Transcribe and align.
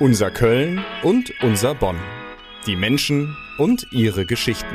Unser 0.00 0.30
Köln 0.30 0.82
und 1.02 1.30
unser 1.42 1.74
Bonn. 1.74 1.98
Die 2.64 2.74
Menschen 2.74 3.36
und 3.58 3.86
ihre 3.92 4.24
Geschichten. 4.24 4.74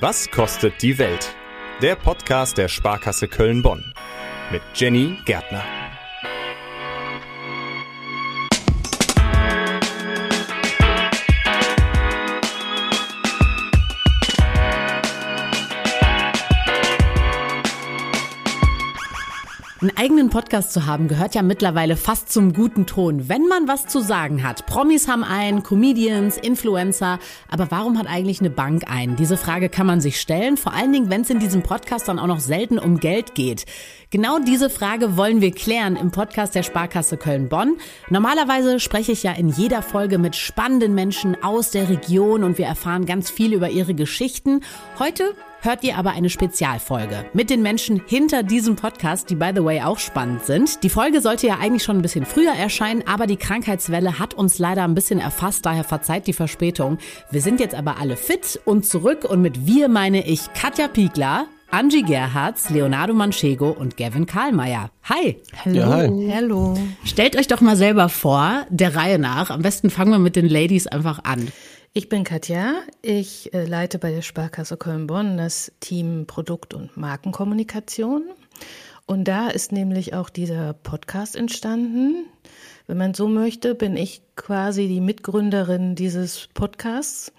Was 0.00 0.30
kostet 0.30 0.80
die 0.80 0.96
Welt? 0.96 1.34
Der 1.82 1.94
Podcast 1.94 2.56
der 2.56 2.68
Sparkasse 2.68 3.28
Köln-Bonn. 3.28 3.92
Mit 4.50 4.62
Jenny 4.74 5.18
Gärtner. 5.26 5.62
Eigenen 20.00 20.30
Podcast 20.30 20.72
zu 20.72 20.86
haben 20.86 21.08
gehört 21.08 21.34
ja 21.34 21.42
mittlerweile 21.42 21.94
fast 21.94 22.32
zum 22.32 22.54
guten 22.54 22.86
Ton, 22.86 23.28
wenn 23.28 23.46
man 23.48 23.68
was 23.68 23.86
zu 23.86 24.00
sagen 24.00 24.42
hat. 24.42 24.64
Promis 24.64 25.08
haben 25.08 25.22
einen, 25.22 25.62
Comedians, 25.62 26.38
Influencer, 26.38 27.18
aber 27.50 27.70
warum 27.70 27.98
hat 27.98 28.06
eigentlich 28.06 28.40
eine 28.40 28.48
Bank 28.48 28.84
einen? 28.90 29.16
Diese 29.16 29.36
Frage 29.36 29.68
kann 29.68 29.86
man 29.86 30.00
sich 30.00 30.18
stellen, 30.18 30.56
vor 30.56 30.72
allen 30.72 30.90
Dingen, 30.90 31.10
wenn 31.10 31.20
es 31.20 31.28
in 31.28 31.38
diesem 31.38 31.62
Podcast 31.62 32.08
dann 32.08 32.18
auch 32.18 32.28
noch 32.28 32.40
selten 32.40 32.78
um 32.78 32.98
Geld 32.98 33.34
geht. 33.34 33.66
Genau 34.08 34.38
diese 34.38 34.70
Frage 34.70 35.18
wollen 35.18 35.42
wir 35.42 35.50
klären 35.50 35.96
im 35.96 36.10
Podcast 36.10 36.54
der 36.54 36.62
Sparkasse 36.62 37.18
Köln-Bonn. 37.18 37.76
Normalerweise 38.08 38.80
spreche 38.80 39.12
ich 39.12 39.22
ja 39.22 39.32
in 39.32 39.50
jeder 39.50 39.82
Folge 39.82 40.16
mit 40.16 40.34
spannenden 40.34 40.94
Menschen 40.94 41.36
aus 41.42 41.72
der 41.72 41.90
Region 41.90 42.42
und 42.42 42.56
wir 42.56 42.64
erfahren 42.64 43.04
ganz 43.04 43.28
viel 43.28 43.52
über 43.52 43.68
ihre 43.68 43.92
Geschichten. 43.92 44.62
Heute 44.98 45.34
hört 45.62 45.84
ihr 45.84 45.96
aber 45.96 46.10
eine 46.10 46.30
Spezialfolge 46.30 47.26
mit 47.32 47.50
den 47.50 47.62
Menschen 47.62 48.02
hinter 48.06 48.42
diesem 48.42 48.76
Podcast, 48.76 49.30
die 49.30 49.34
by 49.34 49.50
the 49.54 49.64
way 49.64 49.82
auch 49.82 49.98
spannend 49.98 50.44
sind. 50.44 50.82
Die 50.82 50.88
Folge 50.88 51.20
sollte 51.20 51.46
ja 51.46 51.58
eigentlich 51.60 51.82
schon 51.82 51.98
ein 51.98 52.02
bisschen 52.02 52.26
früher 52.26 52.52
erscheinen, 52.52 53.04
aber 53.06 53.26
die 53.26 53.36
Krankheitswelle 53.36 54.18
hat 54.18 54.34
uns 54.34 54.58
leider 54.58 54.84
ein 54.84 54.94
bisschen 54.94 55.20
erfasst, 55.20 55.66
daher 55.66 55.84
verzeiht 55.84 56.26
die 56.26 56.32
Verspätung. 56.32 56.98
Wir 57.30 57.40
sind 57.40 57.60
jetzt 57.60 57.74
aber 57.74 57.98
alle 57.98 58.16
fit 58.16 58.60
und 58.64 58.86
zurück 58.86 59.24
und 59.24 59.42
mit 59.42 59.66
wir 59.66 59.88
meine 59.88 60.26
ich 60.26 60.52
Katja 60.54 60.88
Piegler, 60.88 61.46
Angie 61.70 62.02
Gerhards, 62.02 62.70
Leonardo 62.70 63.14
Manchego 63.14 63.70
und 63.70 63.96
Gavin 63.96 64.26
Karlmeier. 64.26 64.90
Hi. 65.04 65.40
Hallo. 65.64 65.76
Ja, 65.76 65.88
hi. 65.88 66.32
Hallo. 66.34 66.76
Stellt 67.04 67.36
euch 67.36 67.46
doch 67.46 67.60
mal 67.60 67.76
selber 67.76 68.08
vor, 68.08 68.66
der 68.70 68.96
Reihe 68.96 69.20
nach. 69.20 69.50
Am 69.50 69.62
besten 69.62 69.88
fangen 69.88 70.10
wir 70.10 70.18
mit 70.18 70.34
den 70.34 70.48
Ladies 70.48 70.88
einfach 70.88 71.22
an. 71.22 71.46
Ich 71.92 72.08
bin 72.08 72.22
Katja. 72.22 72.82
Ich 73.02 73.52
äh, 73.52 73.64
leite 73.64 73.98
bei 73.98 74.12
der 74.12 74.22
Sparkasse 74.22 74.76
Köln-Bonn 74.76 75.36
das 75.36 75.72
Team 75.80 76.24
Produkt- 76.24 76.72
und 76.72 76.96
Markenkommunikation. 76.96 78.22
Und 79.06 79.24
da 79.24 79.48
ist 79.48 79.72
nämlich 79.72 80.14
auch 80.14 80.30
dieser 80.30 80.72
Podcast 80.72 81.34
entstanden. 81.34 82.26
Wenn 82.86 82.96
man 82.96 83.12
so 83.12 83.26
möchte, 83.26 83.74
bin 83.74 83.96
ich 83.96 84.22
quasi 84.36 84.86
die 84.86 85.00
Mitgründerin 85.00 85.96
dieses 85.96 86.48
Podcasts 86.54 87.32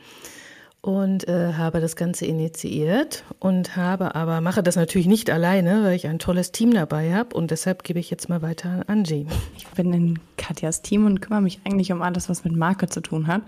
und 0.82 1.30
äh, 1.30 1.54
habe 1.54 1.80
das 1.80 1.96
Ganze 1.96 2.26
initiiert 2.26 3.24
und 3.40 3.78
habe 3.78 4.16
aber 4.16 4.42
mache 4.42 4.64
das 4.64 4.76
natürlich 4.76 5.08
nicht 5.08 5.30
alleine, 5.30 5.84
weil 5.84 5.96
ich 5.96 6.08
ein 6.08 6.20
tolles 6.20 6.52
Team 6.52 6.74
dabei 6.74 7.14
habe 7.14 7.38
und 7.38 7.52
deshalb 7.52 7.84
gebe 7.84 8.00
ich 8.00 8.10
jetzt 8.10 8.28
mal 8.28 8.42
weiter 8.42 8.70
an 8.70 8.84
Angie. 8.88 9.28
Ich 9.56 9.66
bin 9.68 9.94
in 9.94 10.20
Katjas 10.36 10.82
Team 10.82 11.06
und 11.06 11.22
kümmere 11.22 11.42
mich 11.42 11.62
eigentlich 11.64 11.94
um 11.94 12.02
alles, 12.02 12.28
was 12.28 12.44
mit 12.44 12.54
Marke 12.54 12.90
zu 12.90 13.00
tun 13.00 13.28
hat. 13.28 13.44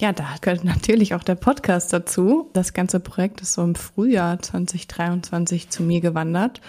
Ja, 0.00 0.14
da 0.14 0.24
gehört 0.40 0.64
natürlich 0.64 1.14
auch 1.14 1.22
der 1.22 1.34
Podcast 1.34 1.92
dazu. 1.92 2.48
Das 2.54 2.72
ganze 2.72 3.00
Projekt 3.00 3.42
ist 3.42 3.52
so 3.52 3.62
im 3.62 3.74
Frühjahr 3.74 4.40
2023 4.40 5.68
zu 5.68 5.82
mir 5.82 6.00
gewandert. 6.00 6.62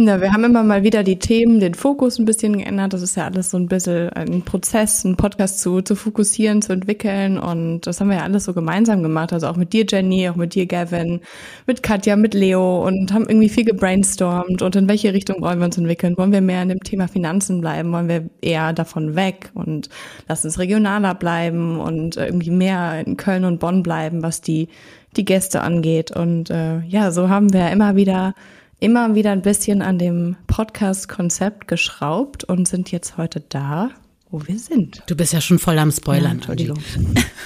Na, 0.00 0.20
wir 0.20 0.32
haben 0.32 0.44
immer 0.44 0.62
mal 0.62 0.84
wieder 0.84 1.02
die 1.02 1.18
Themen, 1.18 1.58
den 1.58 1.74
Fokus 1.74 2.20
ein 2.20 2.24
bisschen 2.24 2.58
geändert. 2.58 2.92
Das 2.92 3.02
ist 3.02 3.16
ja 3.16 3.24
alles 3.24 3.50
so 3.50 3.56
ein 3.56 3.66
bisschen 3.66 4.10
ein 4.10 4.42
Prozess, 4.42 5.04
einen 5.04 5.16
Podcast 5.16 5.58
zu, 5.58 5.82
zu 5.82 5.96
fokussieren, 5.96 6.62
zu 6.62 6.72
entwickeln. 6.72 7.36
Und 7.36 7.80
das 7.80 8.00
haben 8.00 8.08
wir 8.10 8.18
ja 8.18 8.22
alles 8.22 8.44
so 8.44 8.54
gemeinsam 8.54 9.02
gemacht. 9.02 9.32
Also 9.32 9.48
auch 9.48 9.56
mit 9.56 9.72
dir, 9.72 9.84
Jenny, 9.88 10.28
auch 10.28 10.36
mit 10.36 10.54
dir, 10.54 10.66
Gavin, 10.66 11.20
mit 11.66 11.82
Katja, 11.82 12.14
mit 12.14 12.32
Leo 12.32 12.86
und 12.86 13.12
haben 13.12 13.26
irgendwie 13.28 13.48
viel 13.48 13.64
gebrainstormt. 13.64 14.62
Und 14.62 14.76
in 14.76 14.88
welche 14.88 15.12
Richtung 15.12 15.40
wollen 15.40 15.58
wir 15.58 15.64
uns 15.64 15.78
entwickeln? 15.78 16.16
Wollen 16.16 16.30
wir 16.30 16.42
mehr 16.42 16.62
in 16.62 16.68
dem 16.68 16.84
Thema 16.84 17.08
Finanzen 17.08 17.60
bleiben? 17.60 17.90
Wollen 17.90 18.08
wir 18.08 18.30
eher 18.40 18.72
davon 18.72 19.16
weg 19.16 19.50
und 19.54 19.88
lass 20.28 20.44
uns 20.44 20.60
regionaler 20.60 21.16
bleiben 21.16 21.80
und 21.80 22.16
irgendwie 22.16 22.52
mehr 22.52 23.04
in 23.04 23.16
Köln 23.16 23.44
und 23.44 23.58
Bonn 23.58 23.82
bleiben, 23.82 24.22
was 24.22 24.42
die, 24.42 24.68
die 25.16 25.24
Gäste 25.24 25.60
angeht? 25.60 26.12
Und 26.12 26.50
äh, 26.50 26.82
ja, 26.86 27.10
so 27.10 27.28
haben 27.28 27.52
wir 27.52 27.72
immer 27.72 27.96
wieder 27.96 28.36
immer 28.80 29.14
wieder 29.14 29.32
ein 29.32 29.42
bisschen 29.42 29.82
an 29.82 29.98
dem 29.98 30.36
Podcast-Konzept 30.46 31.68
geschraubt 31.68 32.44
und 32.44 32.68
sind 32.68 32.92
jetzt 32.92 33.16
heute 33.16 33.40
da, 33.40 33.90
wo 34.30 34.46
wir 34.46 34.58
sind. 34.58 35.02
Du 35.06 35.16
bist 35.16 35.32
ja 35.32 35.40
schon 35.40 35.58
voll 35.58 35.78
am 35.78 35.90
Spoilern. 35.90 36.24
Ja, 36.24 36.30
Entschuldigung. 36.32 36.78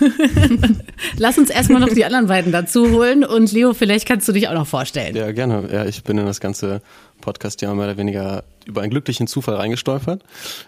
Lass 1.16 1.38
uns 1.38 1.48
erstmal 1.48 1.81
noch 1.81 1.88
die 1.88 2.04
anderen 2.04 2.26
beiden 2.26 2.53
dazu 2.53 2.91
holen 2.91 3.25
und 3.25 3.53
Leo, 3.53 3.72
vielleicht 3.72 4.06
kannst 4.06 4.28
du 4.28 4.32
dich 4.32 4.48
auch 4.48 4.54
noch 4.54 4.66
vorstellen. 4.66 5.15
Ja, 5.16 5.32
gerne. 5.32 5.69
Ja, 5.72 5.87
ich 5.87 6.03
bin 6.03 6.19
in 6.19 6.26
das 6.26 6.41
ganze 6.41 6.82
Podcast-Jahr 7.21 7.75
mehr 7.75 7.87
oder 7.87 7.97
weniger 7.97 8.44
über 8.66 8.82
einen 8.82 8.91
glücklichen 8.91 9.26
Zufall 9.26 9.54
reingestolpert. 9.54 10.22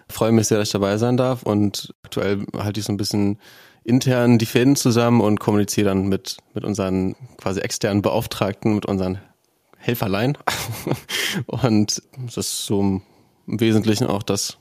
Freue 0.09 0.33
mich 0.33 0.47
sehr, 0.47 0.59
dass 0.59 0.69
ich 0.69 0.73
dabei 0.73 0.97
sein 0.97 1.17
darf 1.17 1.43
und 1.43 1.93
aktuell 2.05 2.47
halte 2.57 2.81
ich 2.81 2.87
so 2.87 2.93
ein 2.93 2.97
bisschen 2.97 3.39
intern 3.83 4.39
die 4.39 4.47
Fäden 4.47 4.77
zusammen 4.77 5.21
und 5.21 5.41
kommuniziere 5.41 5.89
dann 5.89 6.09
mit, 6.09 6.39
mit 6.55 6.65
unseren 6.65 7.17
quasi 7.37 7.61
externen 7.61 8.01
Beauftragten, 8.01 8.75
mit 8.75 8.87
unseren 8.87 9.19
Helferlein. 9.84 10.39
Und 11.47 12.03
das 12.25 12.37
ist 12.37 12.67
so 12.67 12.81
im 12.81 13.03
Wesentlichen 13.47 14.06
auch 14.06 14.22
das, 14.22 14.56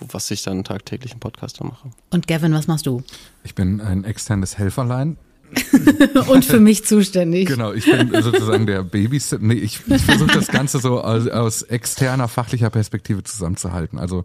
was 0.00 0.30
ich 0.30 0.42
dann 0.42 0.64
tagtäglich 0.64 1.12
im 1.12 1.20
Podcast 1.20 1.62
mache. 1.62 1.90
Und 2.10 2.26
Gavin, 2.26 2.52
was 2.52 2.66
machst 2.66 2.86
du? 2.86 3.02
Ich 3.44 3.54
bin 3.54 3.80
ein 3.80 4.04
externes 4.04 4.58
Helferlein. 4.58 5.16
und 6.28 6.44
für 6.44 6.58
mich 6.58 6.84
zuständig. 6.84 7.46
Genau, 7.46 7.72
ich 7.72 7.84
bin 7.84 8.10
sozusagen 8.20 8.66
der 8.66 8.82
Babysitter. 8.82 9.40
Nee, 9.40 9.54
ich, 9.54 9.80
ich 9.86 10.02
versuche 10.02 10.32
das 10.32 10.48
Ganze 10.48 10.80
so 10.80 11.00
aus, 11.00 11.28
aus 11.28 11.62
externer, 11.62 12.26
fachlicher 12.26 12.68
Perspektive 12.68 13.22
zusammenzuhalten. 13.22 14.00
Also 14.00 14.24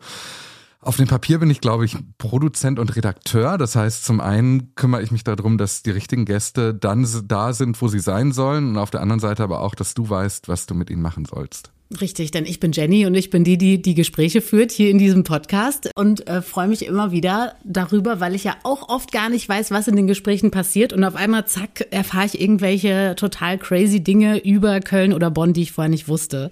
auf 0.84 0.98
dem 0.98 1.08
Papier 1.08 1.38
bin 1.38 1.50
ich, 1.52 1.62
glaube 1.62 1.86
ich, 1.86 1.96
Produzent 2.18 2.80
und 2.80 2.96
Redakteur. 2.96 3.60
Das 3.60 3.76
heißt, 3.76 4.04
zum 4.04 4.20
einen 4.20 4.74
kümmere 4.74 5.04
ich 5.04 5.12
mich 5.12 5.24
darum, 5.24 5.60
dass 5.60 5.84
die 5.84 5.92
richtigen 5.92 6.26
Gäste 6.26 6.74
dann 6.74 7.08
da 7.28 7.54
sind, 7.54 7.80
wo 7.82 7.88
sie 7.88 8.00
sein 8.00 8.32
sollen. 8.32 8.70
Und 8.70 8.78
auf 8.78 8.90
der 8.90 9.02
anderen 9.02 9.20
Seite 9.20 9.44
aber 9.44 9.62
auch, 9.62 9.76
dass 9.76 9.94
du 9.94 10.10
weißt, 10.10 10.48
was 10.48 10.66
du 10.66 10.74
mit 10.74 10.90
ihnen 10.90 11.04
machen 11.04 11.26
sollst. 11.26 11.72
Richtig, 12.00 12.32
denn 12.32 12.46
ich 12.46 12.60
bin 12.60 12.72
Jenny 12.72 13.06
und 13.06 13.16
ich 13.16 13.30
bin 13.30 13.44
die, 13.44 13.58
die 13.58 13.82
die 13.82 13.96
Gespräche 13.96 14.42
führt 14.42 14.72
hier 14.72 14.90
in 14.90 14.98
diesem 14.98 15.24
Podcast 15.24 15.92
und 15.96 16.26
äh, 16.28 16.42
freue 16.42 16.70
mich 16.70 16.86
immer 16.86 17.12
wieder 17.12 17.56
darüber, 17.66 18.22
weil 18.22 18.34
ich 18.34 18.46
ja 18.46 18.56
auch 18.64 18.88
oft 18.88 19.12
gar 19.12 19.30
nicht 19.30 19.50
weiß, 19.50 19.72
was 19.72 19.90
in 19.90 19.98
den 19.98 20.08
Gesprächen 20.08 20.52
passiert 20.52 20.94
und 20.94 21.04
auf 21.04 21.16
einmal 21.16 21.48
zack 21.48 21.88
erfahre 21.92 22.28
ich 22.28 22.40
irgendwelche 22.40 23.16
total 23.18 23.58
crazy 23.58 24.02
Dinge 24.02 24.42
über 24.42 24.80
Köln 24.80 25.12
oder 25.12 25.30
Bonn, 25.30 25.52
die 25.52 25.64
ich 25.64 25.74
vorher 25.74 25.90
nicht 25.90 26.08
wusste. 26.08 26.50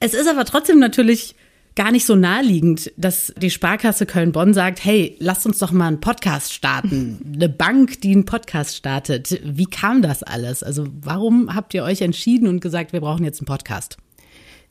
Es 0.00 0.12
ist 0.12 0.28
aber 0.28 0.44
trotzdem 0.44 0.78
natürlich 0.78 1.34
gar 1.76 1.90
nicht 1.90 2.06
so 2.06 2.14
naheliegend, 2.14 2.92
dass 2.96 3.32
die 3.36 3.50
Sparkasse 3.50 4.06
Köln-Bonn 4.06 4.54
sagt, 4.54 4.84
hey, 4.84 5.16
lasst 5.18 5.44
uns 5.46 5.58
doch 5.58 5.72
mal 5.72 5.88
einen 5.88 6.00
Podcast 6.00 6.52
starten. 6.52 7.20
Eine 7.34 7.48
Bank, 7.48 8.00
die 8.00 8.12
einen 8.12 8.24
Podcast 8.24 8.76
startet. 8.76 9.40
Wie 9.44 9.66
kam 9.66 10.02
das 10.02 10.22
alles? 10.22 10.62
Also 10.62 10.86
warum 11.00 11.54
habt 11.54 11.74
ihr 11.74 11.82
euch 11.82 12.02
entschieden 12.02 12.46
und 12.46 12.60
gesagt, 12.60 12.92
wir 12.92 13.00
brauchen 13.00 13.24
jetzt 13.24 13.40
einen 13.40 13.46
Podcast? 13.46 13.96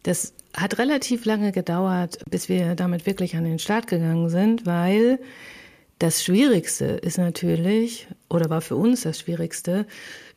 Das 0.04 0.34
hat 0.56 0.78
relativ 0.78 1.26
lange 1.26 1.52
gedauert, 1.52 2.20
bis 2.30 2.48
wir 2.48 2.76
damit 2.76 3.06
wirklich 3.06 3.36
an 3.36 3.44
den 3.44 3.60
Start 3.60 3.88
gegangen 3.88 4.30
sind, 4.30 4.66
weil 4.66 5.20
das 6.00 6.24
Schwierigste 6.24 6.86
ist 6.86 7.18
natürlich, 7.18 8.08
oder 8.34 8.50
war 8.50 8.62
für 8.62 8.76
uns 8.76 9.02
das 9.02 9.20
Schwierigste, 9.20 9.86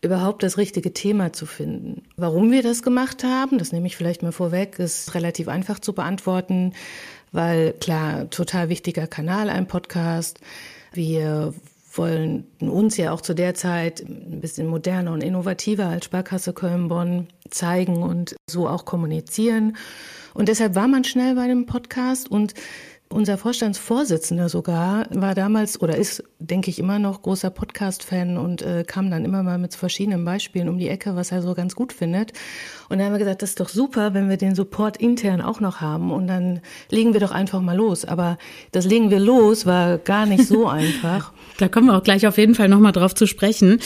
überhaupt 0.03 0.43
das 0.43 0.59
richtige 0.59 0.93
Thema 0.93 1.33
zu 1.33 1.47
finden. 1.47 2.03
Warum 2.17 2.51
wir 2.51 2.63
das 2.63 2.83
gemacht 2.83 3.25
haben, 3.25 3.59
das 3.59 3.73
nehme 3.73 3.87
ich 3.87 3.97
vielleicht 3.97 4.23
mal 4.23 4.33
vorweg, 4.33 4.79
ist 4.79 5.15
relativ 5.15 5.49
einfach 5.49 5.81
zu 5.81 5.93
beantworten, 5.93 6.75
weil 7.33 7.73
klar, 7.73 8.31
total 8.31 8.69
wichtiger 8.69 9.07
Kanal, 9.07 9.51
ein 9.51 9.67
Podcast. 9.67 10.41
Wir 10.93 11.55
wollen 11.95 12.47
uns 12.61 12.97
ja 12.97 13.13
auch 13.13 13.21
zu 13.21 13.35
der 13.35 13.55
Zeit 13.55 14.01
ein 14.01 14.41
bisschen 14.41 14.67
moderner 14.67 15.13
und 15.13 15.23
innovativer 15.23 15.87
als 15.87 16.05
Sparkasse 16.05 16.53
Köln-Bonn 16.53 17.29
zeigen 17.51 18.03
und 18.03 18.37
so 18.49 18.69
auch 18.69 18.85
kommunizieren. 18.85 19.77
Und 20.35 20.49
deshalb 20.49 20.75
war 20.75 20.89
man 20.89 21.05
schnell 21.05 21.35
bei 21.35 21.47
dem 21.47 21.65
Podcast 21.65 22.31
und 22.31 22.53
unser 23.09 23.39
Vorstandsvorsitzender 23.39 24.49
sogar 24.49 25.07
war 25.11 25.35
damals 25.35 25.81
oder 25.81 25.97
ist, 25.97 26.25
denke 26.39 26.71
ich, 26.71 26.79
immer 26.79 26.99
noch 26.99 27.23
großer 27.23 27.51
Podcast-Fan 27.51 28.37
und 28.37 28.63
äh, 28.63 28.85
kam 28.87 29.11
dann 29.11 29.25
immer 29.25 29.43
mal 29.43 29.59
mit 29.59 29.75
verschiedenen 29.75 30.25
Beispielen 30.25 30.69
um 30.69 30.79
die 30.79 30.89
Ecke, 30.89 31.15
was 31.15 31.33
er 31.33 31.41
so 31.43 31.55
ganz 31.55 31.77
gut 31.77 31.93
findet. 31.93 32.33
Und 32.89 32.99
dann 32.99 33.07
haben 33.07 33.15
wir 33.15 33.19
gesagt, 33.21 33.43
das 33.43 33.51
ist 33.51 33.61
doch 33.61 33.69
super, 33.69 34.13
wenn 34.15 34.29
wir 34.29 34.37
den 34.37 34.55
Support 34.55 34.97
intern 34.97 35.41
auch 35.41 35.61
noch 35.61 35.81
haben 35.81 36.11
und 36.11 36.27
dann 36.27 36.61
legen 36.91 37.13
wir 37.13 37.21
doch 37.21 37.33
einfach 37.33 37.61
mal 37.61 37.77
los. 37.77 38.05
Aber 38.05 38.39
das 38.73 38.87
legen 38.87 39.11
wir 39.11 39.21
los 39.21 39.67
war 39.67 39.99
gar 39.99 40.27
nicht 40.27 40.47
so 40.47 40.67
einfach. 40.67 41.33
da 41.59 41.69
kommen 41.69 41.87
wir 41.87 41.97
auch 41.97 42.03
gleich 42.03 42.27
auf 42.27 42.39
jeden 42.39 42.55
Fall 42.55 42.69
nochmal 42.69 42.93
drauf 42.93 43.15
zu 43.15 43.27
sprechen. 43.27 43.81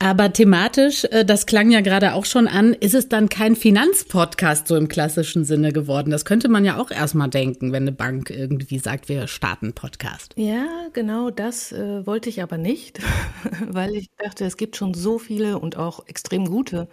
Aber 0.00 0.32
thematisch, 0.32 1.04
äh, 1.04 1.24
das 1.24 1.46
klang 1.46 1.70
ja 1.70 1.80
gerade 1.80 2.14
auch 2.14 2.24
schon 2.24 2.48
an, 2.48 2.74
ist 2.74 2.94
es 2.94 3.08
dann 3.08 3.28
kein 3.28 3.56
Finanzpodcast 3.56 4.66
so 4.66 4.76
im 4.76 4.88
klassischen 4.88 5.44
Sinne 5.44 5.72
geworden? 5.72 6.10
Das 6.10 6.24
könnte 6.24 6.48
man 6.48 6.64
ja 6.64 6.78
auch 6.78 6.90
erstmal 6.90 7.30
denken, 7.30 7.72
wenn 7.72 7.84
eine 7.84 7.92
Bank 7.92 8.30
irgendwie 8.30 8.78
sagt, 8.78 9.08
wir 9.08 9.28
starten 9.28 9.72
Podcast. 9.72 10.34
Ja, 10.36 10.66
genau 10.92 11.30
das 11.30 11.72
äh, 11.72 12.06
wollte 12.06 12.28
ich 12.28 12.42
aber 12.42 12.58
nicht, 12.58 13.00
weil 13.68 13.94
ich 13.94 14.10
dachte, 14.18 14.44
es 14.44 14.56
gibt 14.56 14.76
schon 14.76 14.94
so 14.94 15.18
viele 15.18 15.58
und 15.58 15.76
auch 15.76 16.06
extrem 16.06 16.46
gute. 16.46 16.88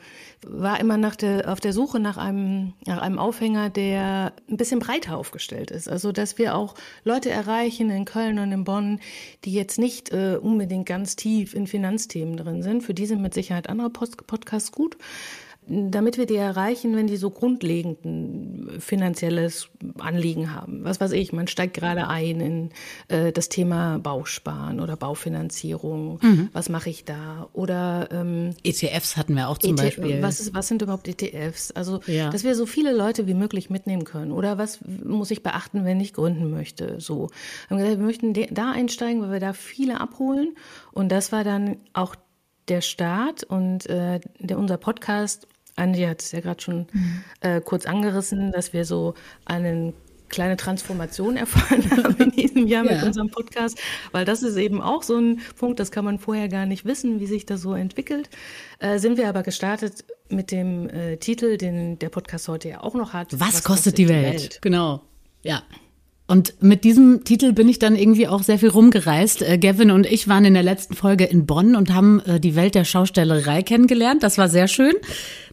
War 0.45 0.79
immer 0.79 0.97
nach 0.97 1.15
der, 1.15 1.51
auf 1.51 1.59
der 1.59 1.71
Suche 1.71 1.99
nach 1.99 2.17
einem, 2.17 2.73
nach 2.85 3.01
einem 3.01 3.19
Aufhänger, 3.19 3.69
der 3.69 4.33
ein 4.49 4.57
bisschen 4.57 4.79
breiter 4.79 5.17
aufgestellt 5.17 5.69
ist. 5.69 5.88
Also, 5.88 6.11
dass 6.11 6.38
wir 6.38 6.55
auch 6.55 6.75
Leute 7.03 7.29
erreichen 7.29 7.89
in 7.89 8.05
Köln 8.05 8.39
und 8.39 8.51
in 8.51 8.63
Bonn, 8.63 8.99
die 9.45 9.53
jetzt 9.53 9.77
nicht 9.77 10.11
äh, 10.11 10.38
unbedingt 10.41 10.88
ganz 10.88 11.15
tief 11.15 11.53
in 11.53 11.67
Finanzthemen 11.67 12.38
drin 12.38 12.63
sind. 12.63 12.81
Für 12.81 12.93
die 12.93 13.05
sind 13.05 13.21
mit 13.21 13.33
Sicherheit 13.33 13.69
andere 13.69 13.89
Podcasts 13.89 14.71
gut 14.71 14.97
damit 15.68 16.18
wir 16.18 16.25
die 16.25 16.36
erreichen, 16.36 16.96
wenn 16.96 17.06
die 17.06 17.18
so 17.18 17.30
grundlegend 17.30 18.04
ein 18.04 18.80
finanzielles 18.80 19.69
Anliegen 20.00 20.54
haben. 20.54 20.84
Was 20.84 21.00
weiß 21.00 21.12
ich, 21.12 21.34
man 21.34 21.48
steigt 21.48 21.75
gerade 21.75 22.08
ein 22.08 22.42
in 22.42 22.69
äh, 23.10 23.31
das 23.31 23.48
Thema 23.48 24.00
Bausparen 24.00 24.80
oder 24.80 24.98
Baufinanzierung. 24.98 26.19
Mhm. 26.22 26.50
Was 26.52 26.69
mache 26.69 26.90
ich 26.90 27.06
da? 27.06 27.48
Oder 27.54 28.10
ähm, 28.12 28.56
ETFs 28.63 29.18
hatten 29.18 29.36
wir 29.36 29.50
auch 29.50 29.60
zum 29.60 29.74
ETF, 29.74 29.98
Beispiel. 29.98 30.22
Was, 30.24 30.40
ist, 30.40 30.56
was 30.56 30.68
sind 30.68 30.81
überhaupt 30.81 31.08
ETFs? 31.08 31.72
Also, 31.72 32.02
ja. 32.08 32.31
dass 32.31 32.44
wir 32.44 32.56
so 32.56 32.66
viele 32.66 32.92
Leute 32.92 33.28
wie 33.28 33.36
möglich 33.36 33.69
mitnehmen 33.69 34.04
können. 34.04 34.31
Oder 34.31 34.58
was 34.58 34.80
muss 35.04 35.30
ich 35.30 35.44
beachten, 35.44 35.86
wenn 35.86 36.02
ich 36.02 36.13
gründen 36.13 36.50
möchte? 36.50 37.00
So, 37.00 37.30
wir 37.69 37.98
möchten 37.98 38.34
da 38.34 38.72
einsteigen, 38.72 39.22
weil 39.22 39.31
wir 39.34 39.40
da 39.40 39.54
viele 39.54 40.02
abholen. 40.02 40.56
Und 40.92 41.10
das 41.10 41.31
war 41.31 41.44
dann 41.44 41.78
auch 41.94 42.16
der 42.68 42.81
Start 42.81 43.44
und 43.44 43.88
äh, 43.88 44.19
der, 44.40 44.58
unser 44.58 44.78
Podcast 44.78 45.48
Andi 45.75 46.04
hat 46.04 46.22
es 46.22 46.31
ja 46.31 46.42
gerade 46.42 46.62
schon 46.62 46.88
mhm. 46.92 47.24
äh, 47.42 47.62
kurz 47.62 47.86
angerissen, 47.86 48.52
dass 48.52 48.74
wir 48.74 48.86
so 48.86 49.13
eine 49.46 49.94
kleine 50.30 50.58
Transformation 50.58 51.38
erfahren 51.38 51.90
haben 51.92 52.16
in 52.18 52.31
diesem 52.31 52.68
Jahr 52.68 52.86
ja. 52.86 52.94
mit 52.94 53.04
unserem 53.04 53.30
Podcast, 53.30 53.80
weil 54.12 54.25
das 54.25 54.44
ist 54.44 54.56
eben 54.56 54.81
auch 54.81 55.04
so 55.04 55.18
ein 55.18 55.42
Punkt, 55.58 55.80
das 55.80 55.92
kann 55.92 56.06
man 56.06 56.19
vorher 56.19 56.48
gar 56.48 56.66
nicht 56.66 56.86
wissen, 56.86 57.19
wie 57.19 57.28
sich 57.28 57.46
das 57.46 57.62
so 57.62 57.74
entwickelt. 57.74 58.30
Äh, 58.80 59.00
sind 59.00 59.18
wir 59.18 59.28
aber 59.28 59.44
gestartet 59.44 60.06
mit 60.30 60.52
dem 60.52 60.90
äh, 60.90 61.18
Titel, 61.18 61.58
den 61.58 62.00
der 62.00 62.10
Podcast 62.10 62.48
heute 62.48 62.69
ja 62.69 62.81
auch 62.81 62.96
noch 62.96 63.13
hat. 63.13 63.34
Was, 63.34 63.40
Was 63.40 63.48
kostet, 63.48 63.66
kostet, 63.66 63.98
die 63.98 64.10
Welt? 64.10 64.42
Welt? 64.42 64.60
Genau. 64.62 65.02
Ja. 65.44 65.63
Und 66.31 66.54
mit 66.62 66.86
diesem 66.86 67.25
Titel 67.25 67.51
bin 67.51 67.68
ich 67.68 67.78
dann 67.78 67.94
irgendwie 67.98 68.25
auch 68.25 68.42
sehr 68.42 68.57
viel 68.57 68.69
rumgereist. 68.69 69.42
Äh, 69.42 69.57
Gavin 69.57 69.92
und 69.92 70.06
ich 70.06 70.30
waren 70.30 70.45
in 70.45 70.54
der 70.54 70.63
letzten 70.63 70.95
Folge 70.95 71.25
in 71.25 71.45
Bonn 71.45 71.75
und 71.75 71.94
haben 71.94 72.22
äh, 72.22 72.39
die 72.39 72.56
Welt 72.56 72.74
der 72.74 72.86
Schaustellerei 72.86 73.63
kennengelernt. 73.63 74.24
Das 74.24 74.38
war 74.38 74.48
sehr 74.48 74.69
schön. 74.69 74.94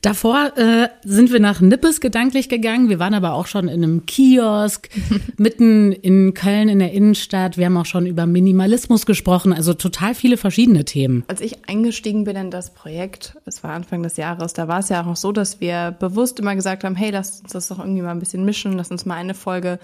Davor 0.02 0.52
äh, 0.56 0.86
sind 1.02 1.32
wir 1.32 1.40
nach 1.40 1.60
Nippes 1.60 2.00
gedanklich 2.00 2.48
gegangen. 2.48 2.88
Wir 2.90 3.00
waren 3.00 3.14
aber 3.14 3.32
auch 3.34 3.48
schon 3.48 3.66
in 3.66 3.82
einem 3.82 4.06
Kiosk 4.06 4.88
mitten 5.36 5.90
in 5.90 6.32
Köln 6.34 6.68
in 6.68 6.78
der 6.78 6.92
Innenstadt. 6.92 7.58
Wir 7.58 7.66
haben 7.66 7.76
auch 7.76 7.84
schon 7.84 8.06
über 8.06 8.26
Minimalismus 8.26 9.04
gesprochen. 9.04 9.52
Also 9.52 9.74
total 9.74 10.14
viele 10.14 10.36
verschiedene 10.36 10.84
Themen. 10.84 11.24
Als 11.26 11.40
ich 11.40 11.68
eingestiegen 11.68 12.22
bin 12.22 12.36
in 12.36 12.52
das 12.52 12.72
Projekt, 12.72 13.36
es 13.46 13.64
war 13.64 13.72
Anfang 13.72 14.04
des 14.04 14.16
Jahres, 14.16 14.52
da 14.52 14.68
war 14.68 14.78
es 14.78 14.90
ja 14.90 15.04
auch 15.04 15.16
so, 15.16 15.32
dass 15.32 15.60
wir 15.60 15.96
bewusst 15.98 16.38
immer 16.38 16.54
gesagt 16.54 16.84
haben, 16.84 16.94
hey, 16.94 17.10
lass 17.10 17.40
uns 17.40 17.52
das 17.52 17.66
doch 17.66 17.80
irgendwie 17.80 18.02
mal 18.02 18.12
ein 18.12 18.20
bisschen 18.20 18.44
mischen. 18.44 18.74
Lass 18.74 18.92
uns 18.92 19.06
mal 19.06 19.16
eine 19.16 19.34
Folge 19.34 19.80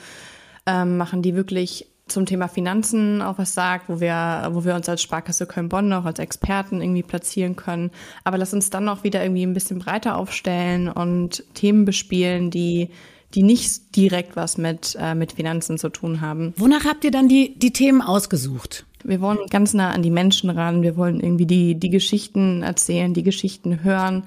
ähm, 0.66 0.96
machen, 0.96 1.22
die 1.22 1.34
wirklich 1.34 1.86
zum 2.06 2.26
Thema 2.26 2.48
Finanzen 2.48 3.22
auch 3.22 3.38
was 3.38 3.54
sagt, 3.54 3.88
wo 3.88 3.98
wir, 3.98 4.48
wo 4.52 4.64
wir 4.64 4.74
uns 4.74 4.88
als 4.88 5.00
Sparkasse 5.00 5.46
Köln-Bonn 5.46 5.92
auch 5.92 6.04
als 6.04 6.18
Experten 6.18 6.82
irgendwie 6.82 7.02
platzieren 7.02 7.56
können. 7.56 7.90
Aber 8.24 8.36
lass 8.36 8.52
uns 8.52 8.68
dann 8.68 8.88
auch 8.88 9.04
wieder 9.04 9.22
irgendwie 9.22 9.44
ein 9.44 9.54
bisschen 9.54 9.78
breiter 9.78 10.16
aufstellen 10.16 10.88
und 10.88 11.44
Themen 11.54 11.84
bespielen, 11.84 12.50
die 12.50 12.90
die 13.34 13.42
nicht 13.42 13.96
direkt 13.96 14.36
was 14.36 14.58
mit, 14.58 14.96
äh, 15.00 15.14
mit 15.14 15.32
Finanzen 15.32 15.76
zu 15.76 15.88
tun 15.88 16.20
haben. 16.20 16.54
Wonach 16.56 16.84
habt 16.84 17.04
ihr 17.04 17.10
dann 17.10 17.28
die, 17.28 17.58
die 17.58 17.72
Themen 17.72 18.00
ausgesucht? 18.00 18.86
Wir 19.02 19.20
wollen 19.20 19.38
ganz 19.50 19.74
nah 19.74 19.90
an 19.90 20.02
die 20.02 20.10
Menschen 20.10 20.50
ran. 20.50 20.82
Wir 20.82 20.96
wollen 20.96 21.20
irgendwie 21.20 21.46
die, 21.46 21.74
die 21.74 21.90
Geschichten 21.90 22.62
erzählen, 22.62 23.12
die 23.12 23.22
Geschichten 23.22 23.82
hören, 23.82 24.24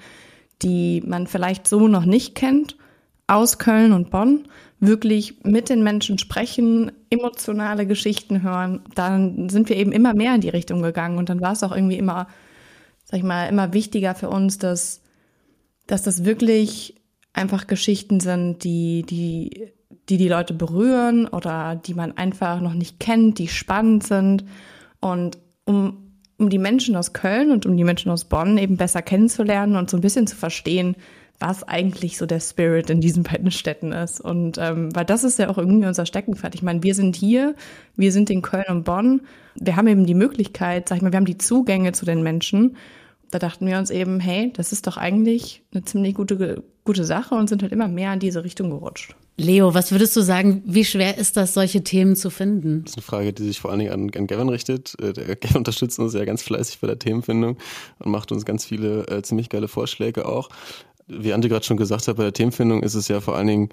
die 0.62 1.02
man 1.06 1.28
vielleicht 1.28 1.68
so 1.68 1.88
noch 1.88 2.06
nicht 2.06 2.36
kennt 2.36 2.76
aus 3.28 3.60
Köln 3.60 3.94
und 3.94 4.10
Bonn 4.10 4.48
wirklich 4.80 5.44
mit 5.44 5.70
den 5.70 5.84
Menschen 5.84 6.18
sprechen, 6.18 6.92
emotionale 7.10 7.88
Geschichten 7.88 8.44
hören, 8.44 8.82
dann 8.96 9.50
sind 9.50 9.70
wir 9.70 9.76
eben 9.76 9.92
immer 9.92 10.14
mehr 10.14 10.36
in 10.36 10.42
die 10.42 10.50
Richtung 10.50 10.82
gegangen. 10.82 11.18
Und 11.18 11.30
dann 11.30 11.42
war 11.42 11.54
es 11.54 11.64
auch 11.64 11.76
irgendwie 11.76 11.98
immer, 11.98 12.28
sag 13.04 13.18
ich 13.18 13.24
mal, 13.24 13.48
immer 13.48 13.74
wichtiger 13.74 14.14
für 14.14 14.30
uns, 14.30 14.58
dass, 14.58 15.02
dass 15.88 16.04
das 16.04 16.26
wirklich 16.26 16.96
einfach 17.34 17.68
Geschichten 17.68 18.20
sind, 18.20 18.64
die, 18.64 19.04
die, 19.04 19.72
die 20.10 20.18
die 20.18 20.30
Leute 20.30 20.54
berühren 20.54 21.28
oder 21.28 21.76
die 21.76 21.94
man 21.94 22.16
einfach 22.16 22.62
noch 22.62 22.74
nicht 22.74 23.00
kennt, 23.00 23.40
die 23.40 23.48
spannend 23.48 24.04
sind. 24.04 24.46
Und 25.00 25.40
um 25.66 26.08
um 26.38 26.50
die 26.50 26.60
Menschen 26.60 26.96
aus 26.96 27.14
Köln 27.14 27.52
und 27.52 27.66
um 27.66 27.76
die 27.76 27.84
Menschen 27.84 28.12
aus 28.12 28.26
Bonn 28.26 28.58
eben 28.58 28.78
besser 28.78 29.02
kennenzulernen 29.02 29.76
und 29.76 29.90
so 29.90 29.98
ein 29.98 30.02
bisschen 30.02 30.28
zu 30.28 30.36
verstehen, 30.36 30.96
was 31.40 31.64
eigentlich 31.64 32.18
so 32.18 32.26
der 32.26 32.40
Spirit 32.40 32.90
in 32.90 33.00
diesen 33.00 33.24
beiden 33.24 33.52
Städten 33.52 33.92
ist. 33.92 34.20
Und 34.20 34.58
ähm, 34.58 34.96
weil 34.96 35.06
das 35.06 35.24
ist 35.24 35.38
ja 35.38 35.50
auch 35.50 35.58
irgendwie 35.58 35.88
unser 35.88 36.06
Steckenpferd. 36.06 36.56
Ich 36.56 36.64
meine, 36.64 36.82
wir 36.84 36.96
sind 36.96 37.16
hier, 37.16 37.56
wir 37.96 38.12
sind 38.12 38.30
in 38.30 38.42
Köln 38.42 38.66
und 38.70 38.84
Bonn. 38.84 39.22
Wir 39.56 39.76
haben 39.76 39.88
eben 39.88 40.06
die 40.06 40.16
Möglichkeit, 40.16 40.90
sag 40.90 40.98
ich 40.98 41.02
mal, 41.02 41.12
wir 41.12 41.18
haben 41.18 41.26
die 41.26 41.38
Zugänge 41.38 41.92
zu 41.92 42.06
den 42.06 42.24
Menschen. 42.24 42.78
Da 43.30 43.40
dachten 43.40 43.68
wir 43.68 43.78
uns 43.78 43.92
eben, 43.92 44.20
hey, 44.20 44.52
das 44.56 44.72
ist 44.72 44.88
doch 44.88 44.98
eigentlich 44.98 45.62
eine 45.74 45.84
ziemlich 45.84 46.16
gute, 46.16 46.64
gute 46.86 47.04
Sache 47.04 47.36
und 47.36 47.50
sind 47.50 47.62
halt 47.62 47.74
immer 47.74 47.88
mehr 47.88 48.14
in 48.14 48.20
diese 48.20 48.44
Richtung 48.44 48.70
gerutscht. 48.70 49.16
Leo, 49.40 49.76
was 49.76 49.92
würdest 49.92 50.16
du 50.16 50.22
sagen, 50.22 50.64
wie 50.66 50.86
schwer 50.86 51.20
ist 51.20 51.38
das, 51.38 51.54
solche 51.54 51.84
Themen 51.84 52.16
zu 52.16 52.32
finden? 52.32 52.84
Das 52.84 52.94
ist 52.94 52.98
eine 52.98 53.04
Frage, 53.04 53.34
die 53.34 53.44
sich 53.44 53.60
vor 53.60 53.70
allen 53.70 53.82
Dingen 53.82 53.92
an, 53.92 54.10
an 54.16 54.26
Gavin 54.26 54.50
richtet. 54.50 54.96
Äh, 55.00 55.14
der 55.14 55.36
Gavin 55.36 55.58
unterstützt 55.58 56.00
uns 56.00 56.16
ja 56.16 56.26
ganz 56.26 56.42
fleißig 56.42 56.80
bei 56.80 56.88
der 56.88 56.98
Themenfindung 56.98 57.58
und 58.00 58.12
macht 58.12 58.32
uns 58.32 58.46
ganz 58.46 58.66
viele 58.66 59.06
äh, 59.08 59.22
ziemlich 59.22 59.50
geile 59.50 59.68
Vorschläge 59.68 60.26
auch 60.26 60.50
wie 61.08 61.34
Andi 61.34 61.50
gerade 61.50 61.66
schon 61.66 61.78
gesagt 61.78 62.08
hat, 62.08 62.18
bei 62.18 62.24
der 62.24 62.34
Themenfindung 62.34 62.84
ist 62.84 62.96
es 62.96 63.08
ja 63.08 63.22
vor 63.22 63.36
allen 63.36 63.48
Dingen, 63.48 63.70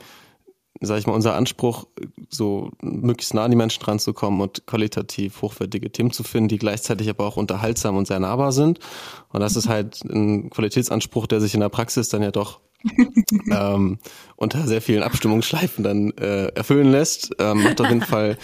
sage 0.81 1.01
ich 1.01 1.07
mal, 1.07 1.13
unser 1.13 1.35
Anspruch, 1.35 1.87
so 2.29 2.71
möglichst 2.81 3.35
nah 3.35 3.45
an 3.45 3.51
die 3.51 3.57
Menschen 3.57 3.85
ranzukommen 3.85 4.41
und 4.41 4.67
qualitativ 4.67 5.43
hochwertige 5.43 5.91
Themen 5.91 6.11
zu 6.11 6.23
finden, 6.23 6.49
die 6.49 6.59
gleichzeitig 6.59 7.09
aber 7.09 7.27
auch 7.27 7.37
unterhaltsam 7.37 7.97
und 7.97 8.07
sehr 8.07 8.21
nahbar 8.21 8.53
sind. 8.53 8.79
Und 9.33 9.41
das 9.41 9.57
ist 9.57 9.69
halt 9.69 10.03
ein 10.05 10.51
Qualitätsanspruch, 10.51 11.27
der 11.27 11.41
sich 11.41 11.55
in 11.55 11.61
der 11.61 11.69
Praxis 11.69 12.09
dann 12.09 12.23
ja 12.23 12.31
doch 12.31 12.61
ähm, 13.51 13.99
unter 14.37 14.67
sehr 14.67 14.83
vielen 14.83 15.03
Abstimmungsschleifen 15.03 15.85
dann 15.85 16.11
äh, 16.13 16.47
erfüllen 16.49 16.91
lässt. 16.91 17.35
Ähm, 17.39 17.63
macht 17.63 17.81
auf 17.81 17.89
jeden 17.89 18.03
Fall 18.03 18.37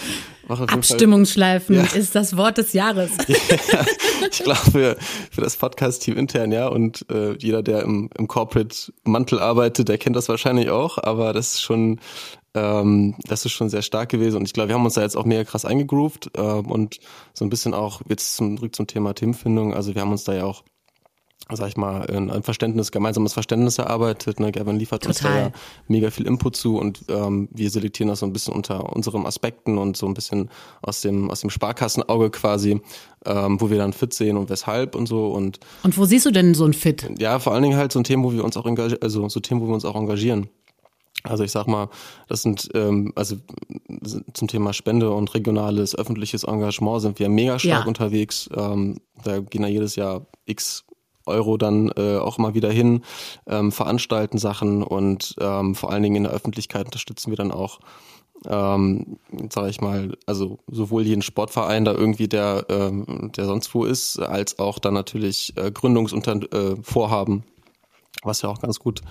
Abstimmungsschleifen 0.50 1.76
ja. 1.76 1.82
ist 1.84 2.14
das 2.14 2.36
Wort 2.36 2.58
des 2.58 2.72
Jahres. 2.72 3.10
Ja, 3.72 3.84
ich 4.30 4.42
glaube 4.42 4.70
für, 4.70 4.96
für 5.30 5.40
das 5.40 5.56
Podcast-Team 5.56 6.16
intern, 6.16 6.52
ja. 6.52 6.68
Und 6.68 7.06
äh, 7.10 7.36
jeder, 7.38 7.62
der 7.62 7.82
im, 7.82 8.10
im 8.16 8.26
Corporate-Mantel 8.26 9.38
arbeitet, 9.38 9.88
der 9.88 9.98
kennt 9.98 10.16
das 10.16 10.28
wahrscheinlich 10.28 10.70
auch, 10.70 10.98
aber 10.98 11.32
das 11.32 11.54
ist 11.54 11.62
schon, 11.62 12.00
ähm, 12.54 13.14
das 13.28 13.44
ist 13.44 13.52
schon 13.52 13.68
sehr 13.68 13.82
stark 13.82 14.08
gewesen. 14.08 14.36
Und 14.36 14.44
ich 14.44 14.52
glaube, 14.52 14.68
wir 14.68 14.74
haben 14.74 14.84
uns 14.84 14.94
da 14.94 15.02
jetzt 15.02 15.16
auch 15.16 15.24
mega 15.24 15.44
krass 15.44 15.64
eingegroovt 15.64 16.30
äh, 16.36 16.40
und 16.40 16.98
so 17.32 17.44
ein 17.44 17.50
bisschen 17.50 17.74
auch 17.74 18.00
jetzt 18.08 18.36
zum, 18.36 18.56
zurück 18.56 18.74
zum 18.74 18.86
Thema 18.86 19.14
Themenfindung. 19.14 19.74
Also 19.74 19.94
wir 19.94 20.02
haben 20.02 20.12
uns 20.12 20.24
da 20.24 20.34
ja 20.34 20.44
auch 20.44 20.64
sag 21.52 21.68
ich 21.68 21.76
mal, 21.76 22.02
ein 22.08 22.42
Verständnis, 22.42 22.92
gemeinsames 22.92 23.32
Verständnis 23.32 23.78
erarbeitet. 23.78 24.40
Ne? 24.40 24.52
Gavin 24.52 24.76
liefert 24.76 25.02
Total. 25.02 25.10
uns 25.10 25.20
da 25.22 25.40
ja 25.40 25.52
mega 25.88 26.10
viel 26.10 26.26
Input 26.26 26.56
zu 26.56 26.78
und 26.78 27.04
ähm, 27.08 27.48
wir 27.52 27.70
selektieren 27.70 28.08
das 28.08 28.20
so 28.20 28.26
ein 28.26 28.32
bisschen 28.32 28.54
unter 28.54 28.94
unseren 28.94 29.26
Aspekten 29.26 29.78
und 29.78 29.96
so 29.96 30.06
ein 30.06 30.14
bisschen 30.14 30.50
aus 30.82 31.00
dem, 31.00 31.30
aus 31.30 31.40
dem 31.40 31.50
Sparkassenauge 31.50 32.30
quasi, 32.30 32.80
ähm, 33.24 33.60
wo 33.60 33.70
wir 33.70 33.78
dann 33.78 33.92
fit 33.92 34.14
sehen 34.14 34.36
und 34.36 34.50
weshalb 34.50 34.94
und 34.94 35.06
so. 35.06 35.28
Und, 35.28 35.58
und 35.82 35.96
wo 35.98 36.04
siehst 36.04 36.26
du 36.26 36.30
denn 36.30 36.54
so 36.54 36.64
ein 36.64 36.74
Fit? 36.74 37.08
Ja, 37.18 37.38
vor 37.38 37.52
allen 37.52 37.62
Dingen 37.62 37.76
halt 37.76 37.92
so 37.92 38.00
ein 38.00 38.04
Thema, 38.04 38.24
wo 38.24 38.32
wir 38.32 38.44
uns 38.44 38.56
auch 38.56 38.66
engagieren, 38.66 39.02
also 39.02 39.28
so 39.28 39.40
Themen, 39.40 39.60
wo 39.60 39.66
wir 39.66 39.74
uns 39.74 39.84
auch 39.84 39.96
engagieren. 39.96 40.48
Also 41.22 41.44
ich 41.44 41.50
sag 41.50 41.66
mal, 41.66 41.90
das 42.28 42.42
sind 42.42 42.70
ähm, 42.74 43.12
also 43.14 43.36
zum 44.32 44.48
Thema 44.48 44.72
Spende 44.72 45.10
und 45.10 45.34
regionales 45.34 45.94
öffentliches 45.94 46.44
Engagement 46.44 47.02
sind 47.02 47.18
wir 47.18 47.28
mega 47.28 47.58
stark 47.58 47.82
ja. 47.82 47.86
unterwegs. 47.86 48.48
Ähm, 48.56 49.00
da 49.22 49.40
gehen 49.40 49.62
ja 49.62 49.68
jedes 49.68 49.96
Jahr 49.96 50.26
x 50.46 50.84
Euro 51.26 51.56
dann 51.56 51.90
äh, 51.96 52.16
auch 52.16 52.38
immer 52.38 52.54
wieder 52.54 52.70
hin, 52.70 53.02
ähm, 53.46 53.72
veranstalten 53.72 54.38
Sachen 54.38 54.82
und 54.82 55.34
ähm, 55.40 55.74
vor 55.74 55.90
allen 55.90 56.02
Dingen 56.02 56.16
in 56.16 56.24
der 56.24 56.32
Öffentlichkeit 56.32 56.86
unterstützen 56.86 57.30
wir 57.30 57.36
dann 57.36 57.52
auch 57.52 57.80
ähm, 58.48 59.18
sage 59.50 59.68
ich 59.68 59.80
mal, 59.80 60.16
also 60.26 60.58
sowohl 60.66 61.02
jeden 61.02 61.22
Sportverein 61.22 61.84
da 61.84 61.92
irgendwie, 61.92 62.28
der, 62.28 62.66
ähm, 62.68 63.30
der 63.36 63.44
sonst 63.44 63.74
wo 63.74 63.84
ist, 63.84 64.18
als 64.18 64.58
auch 64.58 64.78
dann 64.78 64.94
natürlich 64.94 65.52
äh, 65.56 65.70
Gründungsvorhaben, 65.70 67.38
äh, 67.38 67.59
was 68.22 68.42
ja 68.42 68.48
auch 68.48 68.60
ganz 68.60 68.78
gut 68.78 69.02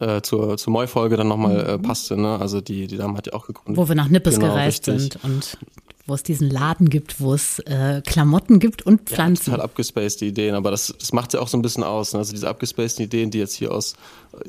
äh, 0.00 0.20
zur, 0.20 0.56
zur 0.56 0.72
Moi-Folge 0.72 1.16
dann 1.16 1.28
nochmal 1.28 1.66
äh, 1.66 1.78
mhm. 1.78 1.82
passte, 1.82 2.16
ne? 2.16 2.38
Also 2.38 2.60
die, 2.60 2.86
die 2.86 2.96
Dame 2.96 3.16
hat 3.16 3.26
ja 3.26 3.32
auch 3.32 3.46
gegründet. 3.46 3.76
Wo 3.76 3.88
wir 3.88 3.94
nach 3.94 4.08
Nippes 4.08 4.34
genau, 4.34 4.48
gereist 4.48 4.88
richtig. 4.88 5.12
sind 5.12 5.24
und 5.24 5.58
wo 6.06 6.14
es 6.14 6.22
diesen 6.24 6.50
Laden 6.50 6.90
gibt, 6.90 7.20
wo 7.20 7.34
es 7.34 7.60
äh, 7.60 8.02
Klamotten 8.04 8.58
gibt 8.58 8.82
und 8.82 9.02
Pflanzen. 9.08 9.50
Ja, 9.50 9.56
total 9.56 9.64
abgespaced 9.64 10.22
Ideen, 10.22 10.56
aber 10.56 10.70
das, 10.72 10.92
das 10.98 11.12
macht 11.12 11.32
ja 11.34 11.40
auch 11.40 11.48
so 11.48 11.56
ein 11.56 11.62
bisschen 11.62 11.84
aus. 11.84 12.12
Ne? 12.12 12.18
Also 12.18 12.32
diese 12.32 12.48
abgespaceden 12.48 13.04
Ideen, 13.06 13.30
die 13.30 13.38
jetzt 13.38 13.54
hier 13.54 13.72
aus, 13.72 13.94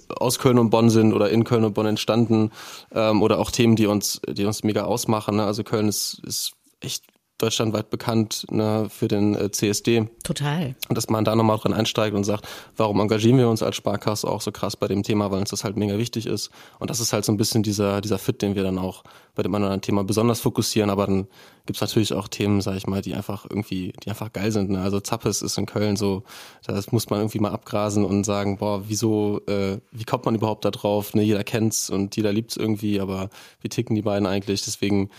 aus 0.10 0.39
Köln 0.39 0.58
und 0.58 0.72
Bonn 0.72 0.89
sind 0.89 1.13
oder 1.13 1.30
in 1.30 1.44
Köln 1.44 1.63
und 1.63 1.74
Bonn 1.74 1.86
entstanden 1.86 2.51
ähm, 2.94 3.22
oder 3.22 3.38
auch 3.38 3.51
Themen, 3.51 3.75
die 3.75 3.86
uns, 3.86 4.22
die 4.27 4.46
uns 4.46 4.63
mega 4.63 4.84
ausmachen. 4.84 5.36
Ne? 5.36 5.46
Also 5.46 5.63
Köln 5.63 5.88
ist, 5.88 6.22
ist 6.25 6.53
echt 6.80 7.03
deutschlandweit 7.41 7.89
bekannt 7.89 8.45
ne, 8.51 8.88
für 8.89 9.07
den 9.07 9.36
äh, 9.36 9.51
CSD. 9.51 10.07
Total. 10.24 10.75
Und 10.89 10.98
dass 10.98 11.10
man 11.10 11.24
da 11.25 11.36
nochmal 11.36 11.57
drin 11.57 11.74
einsteigt 11.74 12.15
und 12.15 12.24
sagt, 12.24 12.48
warum 12.77 13.00
engagieren 13.00 13.38
wir 13.38 13.50
uns 13.50 13.63
als 13.63 13.75
Sparkasse 13.75 14.27
auch 14.27 14.41
so 14.41 14.51
krass 14.51 14.75
bei 14.75 14.88
dem 14.88 15.03
Thema, 15.03 15.31
weil 15.31 15.39
uns 15.39 15.50
das 15.50 15.63
halt 15.63 15.77
mega 15.77 15.98
wichtig 15.98 16.25
ist. 16.25 16.51
Und 16.79 16.89
das 16.89 17.00
ist 17.00 17.13
halt 17.13 17.25
so 17.25 17.31
ein 17.31 17.38
bisschen 17.38 17.63
dieser, 17.63 18.01
dieser 18.01 18.19
Fit, 18.19 18.41
den 18.41 18.55
wir 18.55 18.63
dann 18.63 18.77
auch 18.77 19.03
bei 19.36 19.44
dem 19.44 19.54
anderen 19.56 19.82
Thema 19.82 20.04
besonders 20.04 20.40
fokussieren. 20.40 20.90
Aber 20.90 21.08
dann 21.08 21.28
gibt's 21.66 21.82
natürlich 21.82 22.14
auch 22.14 22.28
Themen, 22.28 22.62
sag 22.62 22.76
ich 22.76 22.88
mal, 22.88 23.02
die 23.02 23.14
einfach 23.16 23.46
irgendwie, 23.50 23.94
die 24.04 24.10
einfach 24.10 24.34
geil 24.34 24.52
sind. 24.52 24.70
Ne? 24.72 24.82
Also 24.82 25.00
Zappes 25.00 25.42
ist 25.42 25.58
in 25.58 25.66
Köln 25.66 25.96
so, 25.96 26.24
das 26.66 26.92
muss 26.92 27.10
man 27.10 27.20
irgendwie 27.20 27.40
mal 27.40 27.52
abgrasen 27.52 28.04
und 28.06 28.24
sagen, 28.24 28.58
boah, 28.58 28.84
wieso, 28.88 29.42
äh, 29.48 29.78
wie 29.92 30.04
kommt 30.04 30.26
man 30.26 30.36
überhaupt 30.36 30.66
da 30.66 30.72
drauf? 30.72 31.14
Ne? 31.14 31.24
Jeder 31.24 31.44
kennt's 31.44 31.90
und 31.90 32.16
jeder 32.16 32.34
liebt's 32.34 32.58
irgendwie, 32.58 33.00
aber 33.00 33.30
wie 33.62 33.70
ticken 33.70 33.96
die 33.96 34.02
beiden 34.02 34.28
eigentlich? 34.28 34.64
Deswegen 34.64 35.10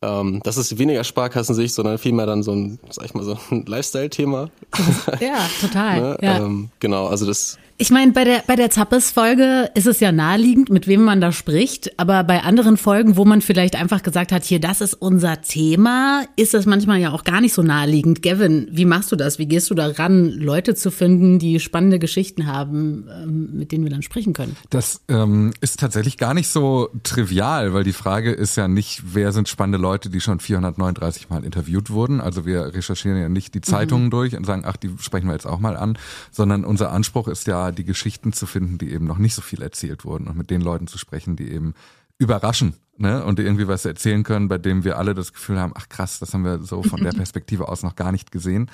ähm, 0.00 0.40
das 0.44 0.56
ist 0.56 0.78
weniger 0.78 1.02
Sparkassensicht, 1.02 1.74
sondern 1.74 1.98
vielmehr 1.98 2.26
dann 2.26 2.44
so 2.44 2.52
ein, 2.52 2.78
sag 2.88 3.04
ich 3.06 3.14
mal, 3.14 3.24
so 3.24 3.36
ein 3.50 3.64
Lifestyle-Thema. 3.66 4.50
Ja, 5.20 5.48
total. 5.60 6.00
ne? 6.00 6.18
ja. 6.22 6.36
Ähm, 6.38 6.70
genau, 6.78 7.06
also 7.08 7.26
das 7.26 7.58
Ich 7.80 7.90
meine, 7.90 8.10
bei 8.10 8.24
der, 8.24 8.42
bei 8.44 8.56
der 8.56 8.70
Zappes-Folge 8.70 9.70
ist 9.76 9.86
es 9.86 10.00
ja 10.00 10.10
naheliegend, 10.10 10.68
mit 10.68 10.88
wem 10.88 11.04
man 11.04 11.20
da 11.20 11.30
spricht. 11.30 11.96
Aber 11.96 12.24
bei 12.24 12.42
anderen 12.42 12.76
Folgen, 12.76 13.16
wo 13.16 13.24
man 13.24 13.40
vielleicht 13.40 13.76
einfach 13.76 14.02
gesagt 14.02 14.32
hat, 14.32 14.42
hier, 14.42 14.58
das 14.58 14.80
ist 14.80 14.94
unser 14.94 15.42
Thema, 15.42 16.24
ist 16.34 16.54
das 16.54 16.66
manchmal 16.66 16.98
ja 16.98 17.12
auch 17.12 17.22
gar 17.22 17.40
nicht 17.40 17.54
so 17.54 17.62
naheliegend. 17.62 18.20
Gavin, 18.20 18.66
wie 18.72 18.84
machst 18.84 19.12
du 19.12 19.16
das? 19.16 19.38
Wie 19.38 19.46
gehst 19.46 19.70
du 19.70 19.76
daran, 19.76 20.28
Leute 20.30 20.74
zu 20.74 20.90
finden, 20.90 21.38
die 21.38 21.60
spannende 21.60 22.00
Geschichten 22.00 22.46
haben, 22.48 23.08
ähm, 23.12 23.50
mit 23.52 23.70
denen 23.70 23.84
wir 23.84 23.92
dann 23.92 24.02
sprechen 24.02 24.32
können? 24.32 24.56
Das 24.70 25.00
ähm, 25.06 25.52
ist 25.60 25.78
tatsächlich 25.78 26.18
gar 26.18 26.34
nicht 26.34 26.48
so 26.48 26.88
trivial, 27.04 27.74
weil 27.74 27.84
die 27.84 27.92
Frage 27.92 28.32
ist 28.32 28.56
ja 28.56 28.66
nicht, 28.66 29.02
wer 29.14 29.30
sind 29.30 29.48
spannende 29.48 29.78
Leute, 29.78 30.10
die 30.10 30.20
schon 30.20 30.40
439 30.40 31.30
Mal 31.30 31.44
interviewt 31.44 31.90
wurden. 31.90 32.20
Also 32.20 32.44
wir 32.44 32.74
recherchieren 32.74 33.20
ja 33.20 33.28
nicht 33.28 33.54
die 33.54 33.60
Zeitungen 33.60 34.06
mhm. 34.06 34.10
durch 34.10 34.36
und 34.36 34.46
sagen, 34.46 34.64
ach, 34.66 34.76
die 34.76 34.90
sprechen 34.98 35.28
wir 35.28 35.34
jetzt 35.34 35.46
auch 35.46 35.60
mal 35.60 35.76
an, 35.76 35.96
sondern 36.32 36.64
unser 36.64 36.90
Anspruch 36.90 37.28
ist 37.28 37.46
ja, 37.46 37.67
die 37.72 37.84
Geschichten 37.84 38.32
zu 38.32 38.46
finden, 38.46 38.78
die 38.78 38.92
eben 38.92 39.06
noch 39.06 39.18
nicht 39.18 39.34
so 39.34 39.42
viel 39.42 39.62
erzählt 39.62 40.04
wurden 40.04 40.26
und 40.28 40.36
mit 40.36 40.50
den 40.50 40.60
Leuten 40.60 40.86
zu 40.86 40.98
sprechen, 40.98 41.36
die 41.36 41.50
eben 41.50 41.74
überraschen 42.18 42.74
ne? 42.96 43.24
und 43.24 43.38
die 43.38 43.44
irgendwie 43.44 43.68
was 43.68 43.84
erzählen 43.84 44.22
können, 44.24 44.48
bei 44.48 44.58
dem 44.58 44.84
wir 44.84 44.98
alle 44.98 45.14
das 45.14 45.32
Gefühl 45.32 45.58
haben, 45.58 45.72
ach 45.74 45.88
krass, 45.88 46.18
das 46.18 46.34
haben 46.34 46.44
wir 46.44 46.58
so 46.60 46.82
von 46.82 47.02
der 47.02 47.12
Perspektive 47.16 47.68
aus 47.68 47.82
noch 47.82 47.96
gar 47.96 48.12
nicht 48.12 48.30
gesehen. 48.30 48.70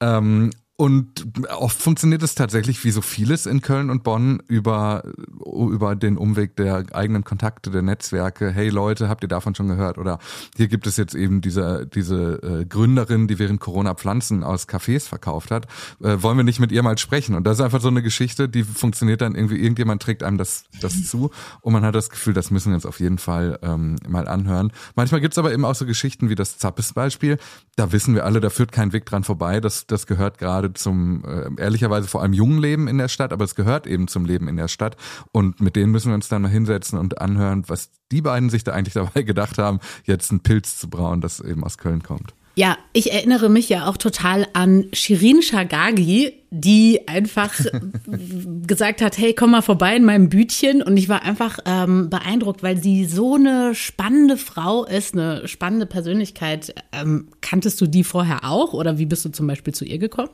Ähm, 0.00 0.50
und 0.80 1.26
oft 1.50 1.78
funktioniert 1.78 2.22
es 2.22 2.34
tatsächlich 2.34 2.82
wie 2.84 2.90
so 2.90 3.02
vieles 3.02 3.44
in 3.44 3.60
Köln 3.60 3.90
und 3.90 4.02
Bonn 4.02 4.42
über, 4.48 5.02
über 5.44 5.94
den 5.94 6.16
Umweg 6.16 6.56
der 6.56 6.86
eigenen 6.92 7.22
Kontakte, 7.22 7.70
der 7.70 7.82
Netzwerke. 7.82 8.50
Hey 8.50 8.70
Leute, 8.70 9.10
habt 9.10 9.22
ihr 9.22 9.28
davon 9.28 9.54
schon 9.54 9.68
gehört? 9.68 9.98
Oder 9.98 10.18
hier 10.56 10.68
gibt 10.68 10.86
es 10.86 10.96
jetzt 10.96 11.14
eben 11.14 11.42
diese, 11.42 11.86
diese 11.86 12.60
äh, 12.62 12.64
Gründerin, 12.64 13.28
die 13.28 13.38
während 13.38 13.60
Corona 13.60 13.94
Pflanzen 13.94 14.42
aus 14.42 14.70
Cafés 14.70 15.06
verkauft 15.06 15.50
hat. 15.50 15.66
Äh, 16.02 16.22
wollen 16.22 16.38
wir 16.38 16.44
nicht 16.44 16.60
mit 16.60 16.72
ihr 16.72 16.82
mal 16.82 16.96
sprechen? 16.96 17.34
Und 17.34 17.46
das 17.46 17.58
ist 17.58 17.62
einfach 17.62 17.82
so 17.82 17.88
eine 17.88 18.00
Geschichte, 18.00 18.48
die 18.48 18.64
funktioniert 18.64 19.20
dann 19.20 19.34
irgendwie, 19.34 19.58
irgendjemand 19.58 20.00
trägt 20.00 20.22
einem 20.22 20.38
das, 20.38 20.64
das 20.80 21.06
zu 21.06 21.30
und 21.60 21.74
man 21.74 21.84
hat 21.84 21.94
das 21.94 22.08
Gefühl, 22.08 22.32
das 22.32 22.50
müssen 22.50 22.70
wir 22.70 22.76
uns 22.76 22.86
auf 22.86 23.00
jeden 23.00 23.18
Fall 23.18 23.58
ähm, 23.60 23.96
mal 24.08 24.26
anhören. 24.26 24.72
Manchmal 24.94 25.20
gibt's 25.20 25.36
aber 25.36 25.52
eben 25.52 25.66
auch 25.66 25.74
so 25.74 25.84
Geschichten 25.84 26.30
wie 26.30 26.36
das 26.36 26.56
Zappes-Beispiel. 26.56 27.36
Da 27.76 27.92
wissen 27.92 28.14
wir 28.14 28.24
alle, 28.24 28.40
da 28.40 28.48
führt 28.48 28.72
kein 28.72 28.94
Weg 28.94 29.04
dran 29.04 29.24
vorbei. 29.24 29.60
Das, 29.60 29.86
das 29.86 30.06
gehört 30.06 30.38
gerade 30.38 30.69
zum, 30.74 31.24
äh, 31.24 31.62
ehrlicherweise 31.62 32.08
vor 32.08 32.22
allem 32.22 32.32
jungen 32.32 32.58
Leben 32.58 32.88
in 32.88 32.98
der 32.98 33.08
Stadt, 33.08 33.32
aber 33.32 33.44
es 33.44 33.54
gehört 33.54 33.86
eben 33.86 34.08
zum 34.08 34.24
Leben 34.24 34.48
in 34.48 34.56
der 34.56 34.68
Stadt. 34.68 34.96
Und 35.32 35.60
mit 35.60 35.76
denen 35.76 35.92
müssen 35.92 36.08
wir 36.08 36.14
uns 36.14 36.28
dann 36.28 36.42
mal 36.42 36.48
hinsetzen 36.48 36.98
und 36.98 37.20
anhören, 37.20 37.64
was 37.68 37.90
die 38.12 38.22
beiden 38.22 38.50
sich 38.50 38.64
da 38.64 38.72
eigentlich 38.72 38.94
dabei 38.94 39.22
gedacht 39.24 39.58
haben, 39.58 39.80
jetzt 40.04 40.30
einen 40.30 40.40
Pilz 40.40 40.78
zu 40.78 40.88
brauen, 40.88 41.20
das 41.20 41.40
eben 41.40 41.64
aus 41.64 41.78
Köln 41.78 42.02
kommt. 42.02 42.34
Ja, 42.56 42.76
ich 42.92 43.12
erinnere 43.12 43.48
mich 43.48 43.68
ja 43.68 43.86
auch 43.86 43.96
total 43.96 44.46
an 44.52 44.86
Shirin 44.92 45.40
Shagagi, 45.40 46.32
die 46.50 47.08
einfach 47.08 47.54
gesagt 48.66 49.02
hat, 49.02 49.16
hey, 49.16 49.34
komm 49.34 49.52
mal 49.52 49.62
vorbei 49.62 49.96
in 49.96 50.04
meinem 50.04 50.28
Bütchen. 50.28 50.82
Und 50.82 50.96
ich 50.96 51.08
war 51.08 51.22
einfach 51.22 51.60
ähm, 51.64 52.10
beeindruckt, 52.10 52.62
weil 52.62 52.76
sie 52.76 53.04
so 53.04 53.36
eine 53.36 53.74
spannende 53.74 54.36
Frau 54.36 54.84
ist, 54.84 55.14
eine 55.14 55.46
spannende 55.46 55.86
Persönlichkeit. 55.86 56.74
Ähm, 56.92 57.28
kanntest 57.40 57.80
du 57.80 57.86
die 57.86 58.04
vorher 58.04 58.44
auch 58.44 58.72
oder 58.72 58.98
wie 58.98 59.06
bist 59.06 59.24
du 59.24 59.30
zum 59.30 59.46
Beispiel 59.46 59.72
zu 59.72 59.84
ihr 59.84 59.98
gekommen? 59.98 60.30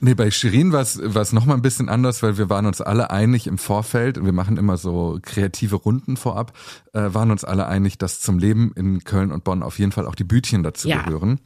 Nee, 0.00 0.14
bei 0.14 0.30
Shirin 0.30 0.72
war 0.72 0.82
es 0.82 1.00
war 1.02 1.22
es 1.22 1.32
noch 1.32 1.46
mal 1.46 1.54
ein 1.54 1.62
bisschen 1.62 1.88
anders, 1.88 2.22
weil 2.22 2.36
wir 2.36 2.50
waren 2.50 2.66
uns 2.66 2.80
alle 2.82 3.10
einig 3.10 3.46
im 3.46 3.56
Vorfeld 3.56 4.18
und 4.18 4.26
wir 4.26 4.32
machen 4.32 4.58
immer 4.58 4.76
so 4.76 5.18
kreative 5.22 5.76
Runden 5.76 6.16
vorab, 6.18 6.52
äh, 6.92 7.14
waren 7.14 7.30
uns 7.30 7.44
alle 7.44 7.66
einig, 7.68 7.96
dass 7.96 8.20
zum 8.20 8.38
Leben 8.38 8.72
in 8.74 9.04
Köln 9.04 9.32
und 9.32 9.44
Bonn 9.44 9.62
auf 9.62 9.78
jeden 9.78 9.92
Fall 9.92 10.06
auch 10.06 10.16
die 10.16 10.24
Bütchen 10.24 10.62
dazu 10.62 10.88
Ja. 10.88 11.02
gehören. 11.02 11.40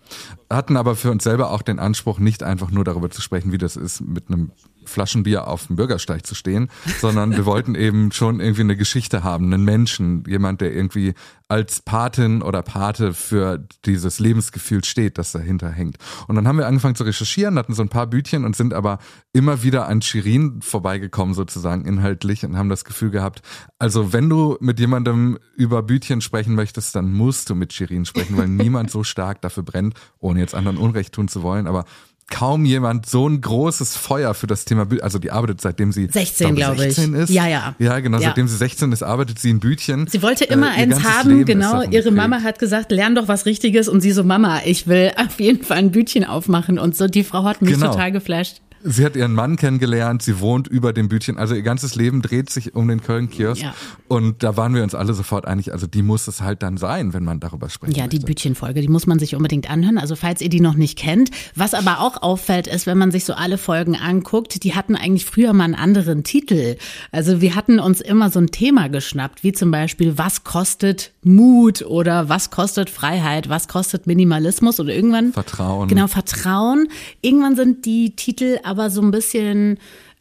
Hatten 0.50 0.76
aber 0.76 0.96
für 0.96 1.10
uns 1.12 1.22
selber 1.22 1.50
auch 1.52 1.62
den 1.62 1.78
Anspruch, 1.78 2.18
nicht 2.18 2.42
einfach 2.42 2.70
nur 2.70 2.82
darüber 2.84 3.10
zu 3.10 3.20
sprechen, 3.22 3.52
wie 3.52 3.58
das 3.58 3.76
ist, 3.76 4.00
mit 4.00 4.24
einem 4.28 4.50
Flaschenbier 4.88 5.46
auf 5.46 5.66
dem 5.66 5.76
Bürgersteig 5.76 6.26
zu 6.26 6.34
stehen, 6.34 6.68
sondern 7.00 7.36
wir 7.36 7.46
wollten 7.46 7.74
eben 7.74 8.12
schon 8.12 8.40
irgendwie 8.40 8.62
eine 8.62 8.76
Geschichte 8.76 9.22
haben, 9.22 9.52
einen 9.52 9.64
Menschen, 9.64 10.24
jemand, 10.26 10.60
der 10.60 10.74
irgendwie 10.74 11.14
als 11.48 11.80
Patin 11.80 12.42
oder 12.42 12.62
Pate 12.62 13.14
für 13.14 13.66
dieses 13.86 14.18
Lebensgefühl 14.18 14.84
steht, 14.84 15.16
das 15.16 15.32
dahinter 15.32 15.70
hängt. 15.70 15.96
Und 16.26 16.36
dann 16.36 16.46
haben 16.46 16.58
wir 16.58 16.66
angefangen 16.66 16.94
zu 16.94 17.04
recherchieren, 17.04 17.58
hatten 17.58 17.72
so 17.72 17.82
ein 17.82 17.88
paar 17.88 18.06
Bütchen 18.06 18.44
und 18.44 18.54
sind 18.54 18.74
aber 18.74 18.98
immer 19.32 19.62
wieder 19.62 19.88
an 19.88 20.02
Shirin 20.02 20.60
vorbeigekommen 20.60 21.34
sozusagen 21.34 21.86
inhaltlich 21.86 22.44
und 22.44 22.58
haben 22.58 22.68
das 22.68 22.84
Gefühl 22.84 23.10
gehabt, 23.10 23.40
also 23.78 24.12
wenn 24.12 24.28
du 24.28 24.58
mit 24.60 24.78
jemandem 24.78 25.38
über 25.56 25.82
Bütchen 25.82 26.20
sprechen 26.20 26.54
möchtest, 26.54 26.94
dann 26.94 27.12
musst 27.12 27.48
du 27.48 27.54
mit 27.54 27.72
Shirin 27.72 28.04
sprechen, 28.04 28.36
weil 28.36 28.48
niemand 28.48 28.90
so 28.90 29.02
stark 29.02 29.40
dafür 29.40 29.62
brennt, 29.62 29.94
ohne 30.18 30.40
jetzt 30.40 30.54
anderen 30.54 30.76
Unrecht 30.76 31.14
tun 31.14 31.28
zu 31.28 31.42
wollen, 31.42 31.66
aber 31.66 31.84
kaum 32.30 32.64
jemand 32.64 33.06
so 33.06 33.28
ein 33.28 33.40
großes 33.40 33.96
Feuer 33.96 34.34
für 34.34 34.46
das 34.46 34.64
Thema 34.64 34.84
Bü 34.86 35.00
also 35.00 35.18
die 35.18 35.30
arbeitet 35.30 35.60
seitdem 35.60 35.92
sie 35.92 36.06
16, 36.06 36.54
glaub 36.54 36.74
glaube 36.76 36.88
ich. 36.88 36.94
16 36.94 37.14
ist. 37.14 37.30
Ja, 37.30 37.46
ja. 37.46 37.74
Ja, 37.78 37.98
genau, 38.00 38.18
Ja. 38.18 38.28
seitdem 38.28 38.48
sie 38.48 38.56
16 38.56 38.92
ist, 38.92 39.02
arbeitet 39.02 39.38
sie 39.38 39.50
in 39.50 39.60
Bütchen. 39.60 40.06
Sie 40.08 40.22
wollte 40.22 40.48
Äh, 40.48 40.52
immer 40.52 40.68
ihr 40.68 40.82
eins 40.82 41.02
haben, 41.04 41.30
Leben 41.30 41.44
genau. 41.46 41.82
Ihre. 41.90 42.10
Mama 42.10 42.42
hat 42.42 42.58
gesagt, 42.58 42.90
lern 42.92 43.14
doch 43.14 43.28
was 43.28 43.46
Richtiges 43.46 43.88
und 43.88 44.00
sie 44.00 44.12
so, 44.12 44.24
Mama, 44.24 44.60
ich 44.64 44.86
will 44.86 45.10
auf 45.16 45.40
jeden 45.40 45.64
Fall 45.64 45.78
ein 45.78 45.90
Bütchen 45.90 46.24
aufmachen 46.24 46.78
und 46.78 46.96
so. 46.96 47.06
Die 47.06 47.24
Frau 47.24 47.44
hat 47.44 47.62
mich 47.62 47.72
Genau. 47.74 47.90
total 47.90 48.12
geflasht. 48.12 48.60
Sie 48.84 49.04
hat 49.04 49.16
ihren 49.16 49.32
Mann 49.32 49.56
kennengelernt, 49.56 50.22
sie 50.22 50.40
wohnt 50.40 50.68
über 50.68 50.92
dem 50.92 51.08
Bütchen, 51.08 51.36
also 51.36 51.54
ihr 51.54 51.62
ganzes 51.62 51.94
Leben 51.94 52.22
dreht 52.22 52.50
sich 52.50 52.74
um 52.74 52.88
den 52.88 53.02
Köln-Kiosk. 53.02 53.62
Ja. 53.62 53.74
Und 54.06 54.42
da 54.42 54.56
waren 54.56 54.74
wir 54.74 54.82
uns 54.82 54.94
alle 54.94 55.14
sofort 55.14 55.46
einig, 55.46 55.72
also 55.72 55.86
die 55.86 56.02
muss 56.02 56.28
es 56.28 56.40
halt 56.40 56.62
dann 56.62 56.76
sein, 56.76 57.12
wenn 57.12 57.24
man 57.24 57.40
darüber 57.40 57.68
sprechen 57.68 57.94
Ja, 57.94 58.06
die 58.06 58.16
möchte. 58.16 58.26
Bütchenfolge, 58.26 58.80
die 58.80 58.88
muss 58.88 59.06
man 59.06 59.18
sich 59.18 59.34
unbedingt 59.34 59.70
anhören. 59.70 59.98
Also 59.98 60.16
falls 60.16 60.40
ihr 60.40 60.48
die 60.48 60.60
noch 60.60 60.74
nicht 60.74 60.98
kennt. 60.98 61.30
Was 61.54 61.74
aber 61.74 62.00
auch 62.00 62.22
auffällt, 62.22 62.66
ist, 62.66 62.86
wenn 62.86 62.98
man 62.98 63.10
sich 63.10 63.24
so 63.24 63.34
alle 63.34 63.58
Folgen 63.58 63.96
anguckt, 63.96 64.62
die 64.64 64.74
hatten 64.74 64.96
eigentlich 64.96 65.24
früher 65.24 65.52
mal 65.52 65.64
einen 65.64 65.74
anderen 65.74 66.24
Titel. 66.24 66.76
Also 67.12 67.40
wir 67.40 67.54
hatten 67.54 67.80
uns 67.80 68.00
immer 68.00 68.30
so 68.30 68.38
ein 68.38 68.48
Thema 68.48 68.88
geschnappt, 68.88 69.42
wie 69.42 69.52
zum 69.52 69.70
Beispiel, 69.70 70.18
was 70.18 70.44
kostet 70.44 71.12
Mut 71.22 71.82
oder 71.82 72.28
was 72.28 72.50
kostet 72.50 72.90
Freiheit, 72.90 73.48
was 73.48 73.68
kostet 73.68 74.06
Minimalismus 74.06 74.80
oder 74.80 74.94
irgendwann 74.94 75.32
Vertrauen. 75.32 75.88
Genau, 75.88 76.06
Vertrauen. 76.06 76.88
Irgendwann 77.20 77.56
sind 77.56 77.84
die 77.84 78.16
Titel 78.16 78.58
aber 78.68 78.90
so 78.90 79.02
ein 79.02 79.10
bisschen 79.10 79.78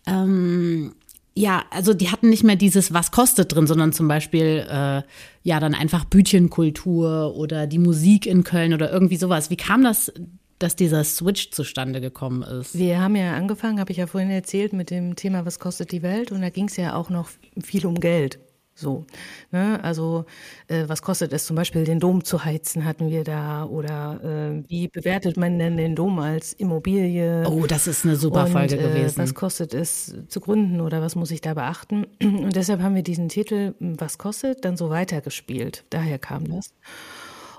ähm, 0.07 0.93
ja, 1.37 1.65
also 1.69 1.93
die 1.93 2.09
hatten 2.09 2.29
nicht 2.29 2.43
mehr 2.43 2.55
dieses 2.55 2.93
Was 2.93 3.11
kostet 3.11 3.53
drin, 3.53 3.67
sondern 3.67 3.93
zum 3.93 4.07
Beispiel 4.07 4.65
äh, 4.67 5.03
ja 5.43 5.59
dann 5.59 5.75
einfach 5.75 6.03
Bütchenkultur 6.05 7.35
oder 7.35 7.67
die 7.67 7.77
Musik 7.77 8.25
in 8.25 8.43
Köln 8.43 8.73
oder 8.73 8.91
irgendwie 8.91 9.17
sowas. 9.17 9.51
Wie 9.51 9.55
kam 9.55 9.83
das, 9.83 10.11
dass 10.57 10.75
dieser 10.75 11.03
Switch 11.03 11.51
zustande 11.51 12.01
gekommen 12.01 12.41
ist? 12.41 12.75
Wir 12.75 12.99
haben 12.99 13.15
ja 13.15 13.35
angefangen, 13.35 13.79
habe 13.79 13.91
ich 13.91 13.97
ja 13.97 14.07
vorhin 14.07 14.31
erzählt, 14.31 14.73
mit 14.73 14.89
dem 14.89 15.15
Thema, 15.15 15.45
was 15.45 15.59
kostet 15.59 15.91
die 15.91 16.01
Welt? 16.01 16.31
Und 16.31 16.41
da 16.41 16.49
ging 16.49 16.69
es 16.69 16.77
ja 16.77 16.95
auch 16.95 17.11
noch 17.11 17.29
viel 17.61 17.85
um 17.85 17.99
Geld. 17.99 18.39
So, 18.79 19.05
ne? 19.51 19.83
also 19.83 20.25
äh, 20.67 20.83
was 20.85 21.01
kostet 21.01 21.33
es 21.33 21.47
zum 21.47 21.55
Beispiel, 21.55 21.83
den 21.83 21.99
Dom 21.99 22.23
zu 22.23 22.45
heizen, 22.45 22.85
hatten 22.85 23.09
wir 23.09 23.23
da, 23.23 23.65
oder 23.65 24.19
äh, 24.23 24.69
wie 24.69 24.87
bewertet 24.87 25.35
man 25.35 25.57
denn 25.57 25.77
den 25.77 25.95
Dom 25.95 26.19
als 26.19 26.53
Immobilie? 26.53 27.43
Oh, 27.49 27.65
das 27.65 27.87
ist 27.87 28.05
eine 28.05 28.15
super 28.15 28.45
und, 28.45 28.51
Folge 28.51 28.75
äh, 28.75 28.83
gewesen. 28.83 29.17
Was 29.17 29.33
kostet 29.33 29.73
es 29.73 30.13
zu 30.27 30.39
gründen 30.39 30.79
oder 30.79 31.01
was 31.01 31.15
muss 31.15 31.31
ich 31.31 31.41
da 31.41 31.55
beachten? 31.55 32.05
Und 32.21 32.55
deshalb 32.55 32.81
haben 32.83 32.93
wir 32.93 33.01
diesen 33.01 33.29
Titel 33.29 33.73
Was 33.79 34.19
kostet 34.19 34.63
dann 34.63 34.77
so 34.77 34.91
weitergespielt. 34.91 35.83
Daher 35.89 36.19
kam 36.19 36.47
das. 36.47 36.69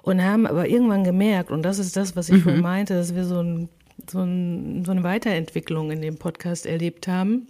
Und 0.02 0.22
haben 0.22 0.46
aber 0.46 0.68
irgendwann 0.68 1.02
gemerkt, 1.02 1.50
und 1.50 1.62
das 1.64 1.80
ist 1.80 1.96
das, 1.96 2.14
was 2.14 2.28
ich 2.28 2.44
Mhm. 2.44 2.60
meinte, 2.60 2.94
dass 2.94 3.16
wir 3.16 3.24
so, 3.24 3.40
ein, 3.42 3.68
so, 4.08 4.20
ein, 4.20 4.84
so 4.84 4.92
eine 4.92 5.02
Weiterentwicklung 5.02 5.90
in 5.90 6.00
dem 6.00 6.16
Podcast 6.16 6.64
erlebt 6.64 7.08
haben. 7.08 7.48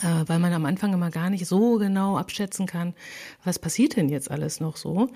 Äh, 0.00 0.24
weil 0.26 0.38
man 0.38 0.52
am 0.52 0.64
Anfang 0.64 0.92
immer 0.92 1.10
gar 1.10 1.30
nicht 1.30 1.46
so 1.46 1.78
genau 1.78 2.16
abschätzen 2.16 2.66
kann, 2.66 2.94
was 3.44 3.58
passiert 3.58 3.96
denn 3.96 4.08
jetzt 4.08 4.30
alles 4.30 4.60
noch 4.60 4.76
so. 4.76 5.08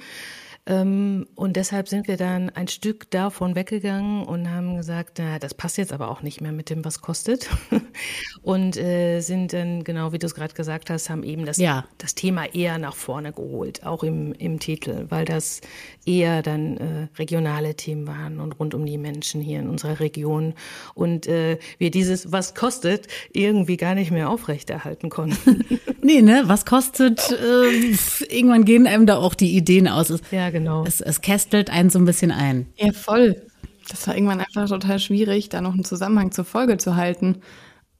Ähm, 0.64 1.26
und 1.34 1.56
deshalb 1.56 1.88
sind 1.88 2.06
wir 2.06 2.16
dann 2.16 2.48
ein 2.50 2.68
Stück 2.68 3.10
davon 3.10 3.56
weggegangen 3.56 4.24
und 4.24 4.48
haben 4.48 4.76
gesagt, 4.76 5.18
na, 5.18 5.40
das 5.40 5.54
passt 5.54 5.76
jetzt 5.76 5.92
aber 5.92 6.08
auch 6.08 6.22
nicht 6.22 6.40
mehr 6.40 6.52
mit 6.52 6.70
dem, 6.70 6.84
was 6.84 7.00
kostet. 7.00 7.48
und 8.42 8.76
äh, 8.76 9.20
sind 9.20 9.52
dann, 9.52 9.82
genau 9.82 10.12
wie 10.12 10.20
du 10.20 10.26
es 10.26 10.36
gerade 10.36 10.54
gesagt 10.54 10.88
hast, 10.88 11.10
haben 11.10 11.24
eben 11.24 11.46
das, 11.46 11.56
Ja. 11.56 11.86
das 11.98 12.14
Thema 12.14 12.44
eher 12.54 12.78
nach 12.78 12.94
vorne 12.94 13.32
geholt, 13.32 13.84
auch 13.84 14.04
im, 14.04 14.32
im 14.34 14.60
Titel, 14.60 15.06
weil 15.08 15.24
das 15.24 15.62
eher 16.06 16.42
dann 16.42 16.76
äh, 16.76 17.08
regionale 17.18 17.74
Themen 17.74 18.06
waren 18.06 18.38
und 18.38 18.52
rund 18.52 18.72
um 18.74 18.86
die 18.86 18.98
Menschen 18.98 19.40
hier 19.40 19.58
in 19.58 19.68
unserer 19.68 19.98
Region. 19.98 20.54
Und 20.94 21.26
äh, 21.26 21.58
wir 21.78 21.90
dieses, 21.90 22.30
was 22.30 22.54
kostet, 22.54 23.08
irgendwie 23.32 23.76
gar 23.76 23.96
nicht 23.96 24.12
mehr 24.12 24.30
aufrechterhalten 24.30 25.10
konnten. 25.10 25.64
Nee, 26.04 26.20
ne? 26.20 26.42
Was 26.46 26.64
kostet? 26.66 27.20
Äh, 27.42 27.94
irgendwann 28.28 28.64
gehen 28.64 28.86
einem 28.86 29.06
da 29.06 29.16
auch 29.18 29.34
die 29.34 29.56
Ideen 29.56 29.86
aus. 29.88 30.12
Ja, 30.30 30.50
genau. 30.52 30.84
es, 30.86 31.00
es 31.00 31.20
kästelt 31.20 31.70
einen 31.70 31.90
so 31.90 31.98
ein 31.98 32.04
bisschen 32.04 32.30
ein. 32.30 32.66
Ja, 32.76 32.92
voll. 32.92 33.42
Das 33.88 34.06
war 34.06 34.14
irgendwann 34.14 34.40
einfach 34.40 34.68
total 34.68 34.98
schwierig, 35.00 35.48
da 35.48 35.60
noch 35.60 35.72
einen 35.72 35.84
Zusammenhang 35.84 36.30
zur 36.30 36.44
Folge 36.44 36.76
zu 36.78 36.94
halten. 36.96 37.38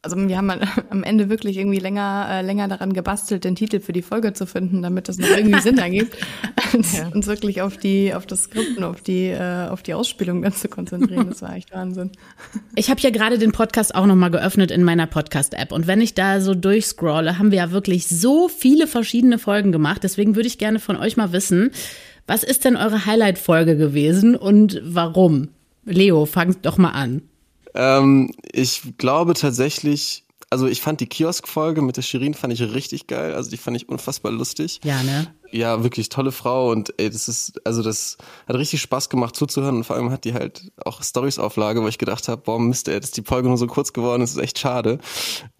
Also 0.04 0.16
wir 0.16 0.36
haben 0.36 0.50
halt 0.50 0.62
am 0.90 1.04
Ende 1.04 1.28
wirklich 1.28 1.56
irgendwie 1.56 1.78
länger, 1.78 2.26
äh, 2.28 2.42
länger 2.42 2.66
daran 2.66 2.92
gebastelt, 2.92 3.44
den 3.44 3.54
Titel 3.54 3.78
für 3.78 3.92
die 3.92 4.02
Folge 4.02 4.32
zu 4.32 4.46
finden, 4.46 4.82
damit 4.82 5.08
das 5.08 5.18
noch 5.18 5.28
irgendwie 5.28 5.60
Sinn 5.60 5.78
ergibt, 5.78 6.16
als 6.72 6.98
Ja. 6.98 7.06
uns 7.08 7.28
wirklich 7.28 7.62
auf 7.62 7.76
die, 7.76 8.12
auf 8.12 8.26
das 8.26 8.44
Skript 8.44 8.78
und 8.78 8.84
auf 8.84 9.00
die, 9.00 9.26
äh, 9.28 9.68
auf 9.68 9.82
die 9.84 9.94
Ausspielung 9.94 10.42
dann 10.42 10.52
zu 10.52 10.68
konzentrieren. 10.68 11.28
Das 11.28 11.42
war 11.42 11.54
echt 11.54 11.72
Wahnsinn. 11.72 12.10
Ich 12.74 12.90
habe 12.90 13.00
ja 13.00 13.10
gerade 13.10 13.38
den 13.38 13.52
Podcast 13.52 13.94
auch 13.94 14.06
nochmal 14.06 14.30
geöffnet 14.30 14.70
in 14.70 14.82
meiner 14.82 15.06
Podcast-App. 15.06 15.72
Und 15.72 15.86
wenn 15.86 16.00
ich 16.00 16.14
da 16.14 16.40
so 16.40 16.54
durchscrolle, 16.54 17.38
haben 17.38 17.50
wir 17.50 17.58
ja 17.58 17.70
wirklich 17.70 18.06
so 18.08 18.48
viele 18.48 18.86
verschiedene 18.86 19.38
Folgen 19.38 19.72
gemacht. 19.72 20.02
Deswegen 20.02 20.34
würde 20.36 20.46
ich 20.48 20.58
gerne 20.58 20.78
von 20.80 20.96
euch 20.96 21.16
mal 21.16 21.32
wissen, 21.32 21.70
was 22.26 22.42
ist 22.42 22.64
denn 22.64 22.76
eure 22.76 23.06
Highlight-Folge 23.06 23.76
gewesen 23.76 24.36
und 24.36 24.80
warum? 24.84 25.48
Leo, 25.84 26.26
fang 26.26 26.56
doch 26.62 26.78
mal 26.78 26.90
an. 26.90 27.22
Ähm, 27.74 28.30
ich 28.52 28.82
glaube 28.98 29.34
tatsächlich, 29.34 30.24
also 30.52 30.66
ich 30.66 30.82
fand 30.82 31.00
die 31.00 31.06
Kiosk-Folge 31.06 31.80
mit 31.80 31.96
der 31.96 32.02
Shirin 32.02 32.34
fand 32.34 32.52
ich 32.52 32.60
richtig 32.60 33.06
geil. 33.06 33.32
Also 33.32 33.48
die 33.48 33.56
fand 33.56 33.74
ich 33.74 33.88
unfassbar 33.88 34.30
lustig. 34.30 34.80
Ja, 34.84 35.02
ne? 35.02 35.34
Ja, 35.50 35.82
wirklich 35.82 36.10
tolle 36.10 36.30
Frau 36.30 36.70
und 36.70 36.92
ey, 36.98 37.08
das 37.08 37.26
ist, 37.26 37.58
also 37.66 37.82
das 37.82 38.18
hat 38.46 38.56
richtig 38.56 38.82
Spaß 38.82 39.08
gemacht 39.08 39.34
zuzuhören 39.34 39.76
und 39.76 39.84
vor 39.84 39.96
allem 39.96 40.10
hat 40.10 40.26
die 40.26 40.34
halt 40.34 40.70
auch 40.84 41.02
Stories-Auflage, 41.02 41.82
wo 41.82 41.88
ich 41.88 41.96
gedacht 41.96 42.28
habe, 42.28 42.42
boah, 42.42 42.60
Mist, 42.60 42.88
ey, 42.88 43.00
dass 43.00 43.12
die 43.12 43.22
Folge 43.22 43.48
nur 43.48 43.56
so 43.56 43.66
kurz 43.66 43.94
geworden 43.94 44.20
ist, 44.20 44.32
ist 44.32 44.42
echt 44.42 44.58
schade. 44.58 44.98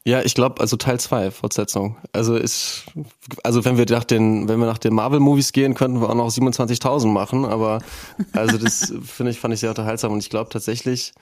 Ja, 0.04 0.20
ich 0.20 0.34
glaube, 0.34 0.60
also 0.60 0.76
Teil 0.76 1.00
zwei 1.00 1.30
Fortsetzung. 1.30 1.96
Also 2.12 2.36
ist, 2.36 2.84
also 3.44 3.64
wenn 3.64 3.78
wir 3.78 3.86
nach 3.88 4.04
den, 4.04 4.46
wenn 4.46 4.60
wir 4.60 4.66
nach 4.66 4.76
den 4.76 4.92
Marvel-Movies 4.92 5.52
gehen, 5.52 5.72
könnten 5.72 6.02
wir 6.02 6.10
auch 6.10 6.14
noch 6.14 6.28
27.000 6.28 7.06
machen, 7.06 7.46
aber 7.46 7.78
also 8.34 8.58
das 8.58 8.92
finde 9.04 9.32
ich, 9.32 9.40
fand 9.40 9.54
ich 9.54 9.60
sehr 9.60 9.70
unterhaltsam 9.70 10.12
und 10.12 10.18
ich 10.18 10.28
glaube 10.28 10.50
tatsächlich, 10.50 11.14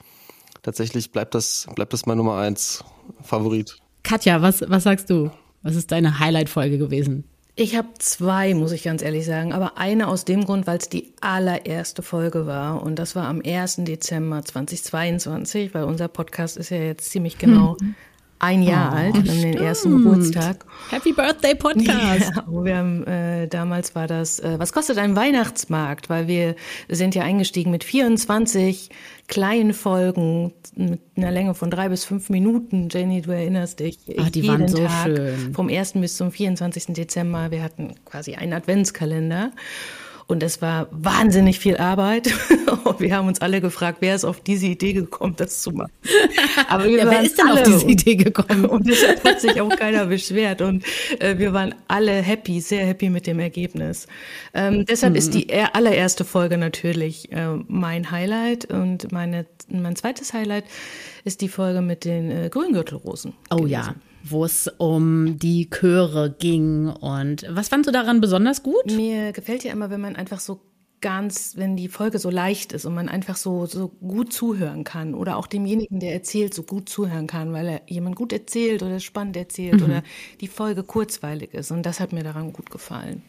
tatsächlich 0.61 1.13
bleibt 1.13 1.35
das, 1.35 1.67
bleibt 1.73 1.93
das 1.93 2.05
mein 2.05 2.17
Nummer 2.17 2.35
eins 2.35 2.83
Favorit. 3.21 3.77
Katja, 4.03 4.41
was, 4.41 4.63
was 4.67 4.83
sagst 4.83 5.09
du? 5.09 5.31
Was 5.63 5.75
ist 5.75 5.91
deine 5.91 6.19
Highlight-Folge 6.19 6.77
gewesen? 6.77 7.25
Ich 7.55 7.75
habe 7.75 7.89
zwei, 7.99 8.53
muss 8.53 8.71
ich 8.71 8.83
ganz 8.83 9.01
ehrlich 9.01 9.25
sagen, 9.25 9.51
aber 9.51 9.77
eine 9.77 10.07
aus 10.07 10.25
dem 10.25 10.45
Grund, 10.45 10.67
weil 10.67 10.77
es 10.77 10.89
die 10.89 11.13
allererste 11.19 12.01
Folge 12.01 12.47
war 12.47 12.81
und 12.81 12.97
das 12.97 13.15
war 13.15 13.27
am 13.27 13.41
1. 13.45 13.77
Dezember 13.79 14.43
2022, 14.43 15.73
weil 15.73 15.83
unser 15.83 16.07
Podcast 16.07 16.57
ist 16.57 16.69
ja 16.69 16.77
jetzt 16.77 17.11
ziemlich 17.11 17.37
genau 17.37 17.75
ein 18.41 18.63
Jahr 18.63 18.91
alt, 18.91 19.23
wir 19.23 19.31
haben 19.31 19.41
den 19.41 19.53
ersten 19.53 19.91
Geburtstag. 19.91 20.65
Happy 20.89 21.13
Birthday 21.13 21.53
Podcast! 21.53 22.31
Ja, 22.35 22.45
wir 22.47 22.75
haben, 22.75 23.05
äh, 23.05 23.47
damals 23.47 23.93
war 23.93 24.07
das, 24.07 24.39
äh, 24.39 24.57
was 24.57 24.73
kostet 24.73 24.97
ein 24.97 25.15
Weihnachtsmarkt? 25.15 26.09
Weil 26.09 26.27
wir 26.27 26.55
sind 26.89 27.13
ja 27.13 27.21
eingestiegen 27.21 27.69
mit 27.69 27.83
24 27.83 28.89
kleinen 29.27 29.73
Folgen 29.73 30.53
mit 30.75 31.01
einer 31.15 31.31
Länge 31.31 31.53
von 31.53 31.69
drei 31.69 31.89
bis 31.89 32.03
fünf 32.03 32.29
Minuten. 32.29 32.89
Jenny, 32.89 33.21
du 33.21 33.31
erinnerst 33.31 33.79
dich. 33.79 33.99
Ah, 34.17 34.29
die 34.29 34.47
waren 34.47 34.67
so 34.67 34.87
schön. 35.03 35.53
Vom 35.53 35.69
1. 35.69 35.93
bis 35.93 36.17
zum 36.17 36.31
24. 36.31 36.95
Dezember. 36.95 37.51
Wir 37.51 37.61
hatten 37.61 37.93
quasi 38.05 38.35
einen 38.35 38.53
Adventskalender. 38.53 39.51
Und 40.31 40.43
es 40.43 40.61
war 40.61 40.87
wahnsinnig 40.91 41.59
viel 41.59 41.75
Arbeit. 41.75 42.33
Und 42.85 43.01
wir 43.01 43.13
haben 43.13 43.27
uns 43.27 43.41
alle 43.41 43.59
gefragt, 43.59 43.97
wer 43.99 44.15
ist 44.15 44.23
auf 44.23 44.39
diese 44.39 44.67
Idee 44.67 44.93
gekommen, 44.93 45.33
das 45.35 45.61
zu 45.61 45.71
machen. 45.71 45.91
Aber 46.69 46.85
wir 46.85 46.99
Ja, 46.99 47.09
wer 47.11 47.21
ist 47.21 47.37
denn 47.37 47.49
auf 47.49 47.63
diese 47.63 47.85
Idee 47.85 48.15
gekommen? 48.15 48.65
und 48.73 48.87
deshalb 48.87 49.21
hat 49.25 49.41
sich 49.41 49.59
auch 49.59 49.75
keiner 49.75 50.05
beschwert. 50.05 50.61
Und 50.61 50.85
äh, 51.19 51.37
wir 51.37 51.51
waren 51.51 51.75
alle 51.89 52.13
happy, 52.13 52.61
sehr 52.61 52.85
happy 52.85 53.09
mit 53.09 53.27
dem 53.27 53.39
Ergebnis. 53.39 54.07
Ähm, 54.53 54.85
deshalb 54.85 55.17
ist 55.17 55.33
die 55.33 55.49
er- 55.49 55.75
allererste 55.75 56.23
Folge 56.23 56.57
natürlich 56.57 57.29
äh, 57.33 57.57
mein 57.67 58.09
Highlight. 58.09 58.71
Und 58.71 59.11
meine, 59.11 59.45
mein 59.67 59.97
zweites 59.97 60.31
Highlight 60.31 60.63
ist 61.25 61.41
die 61.41 61.49
Folge 61.49 61.81
mit 61.81 62.05
den 62.05 62.31
äh, 62.31 62.49
Grüngürtelrosen. 62.49 63.33
Oh 63.53 63.65
ja, 63.65 63.95
wo 64.23 64.45
es 64.45 64.67
um 64.77 65.37
die 65.37 65.69
Chöre 65.69 66.35
ging. 66.37 66.87
Und 66.87 67.45
was 67.49 67.69
fandst 67.69 67.87
du 67.87 67.91
daran 67.91 68.21
besonders 68.21 68.63
gut? 68.63 68.85
Mir 68.85 69.31
gefällt 69.31 69.63
ja 69.63 69.71
immer, 69.71 69.89
wenn 69.89 70.01
man 70.01 70.15
einfach 70.15 70.39
so 70.39 70.61
ganz, 71.01 71.57
wenn 71.57 71.75
die 71.75 71.87
Folge 71.87 72.19
so 72.19 72.29
leicht 72.29 72.73
ist 72.73 72.85
und 72.85 72.93
man 72.93 73.09
einfach 73.09 73.35
so, 73.35 73.65
so 73.65 73.89
gut 73.89 74.31
zuhören 74.31 74.83
kann 74.83 75.13
oder 75.13 75.35
auch 75.37 75.47
demjenigen, 75.47 75.99
der 75.99 76.13
erzählt, 76.13 76.53
so 76.53 76.63
gut 76.63 76.87
zuhören 76.87 77.27
kann, 77.27 77.53
weil 77.53 77.67
er 77.67 77.81
jemand 77.87 78.15
gut 78.15 78.31
erzählt 78.31 78.83
oder 78.83 78.99
spannend 78.99 79.35
erzählt 79.35 79.81
oder 79.81 80.03
die 80.39 80.47
Folge 80.47 80.83
kurzweilig 80.83 81.53
ist. 81.53 81.71
Und 81.71 81.83
das 81.85 81.99
hat 81.99 82.13
mir 82.13 82.23
daran 82.23 82.53
gut 82.53 82.69
gefallen. 82.69 83.23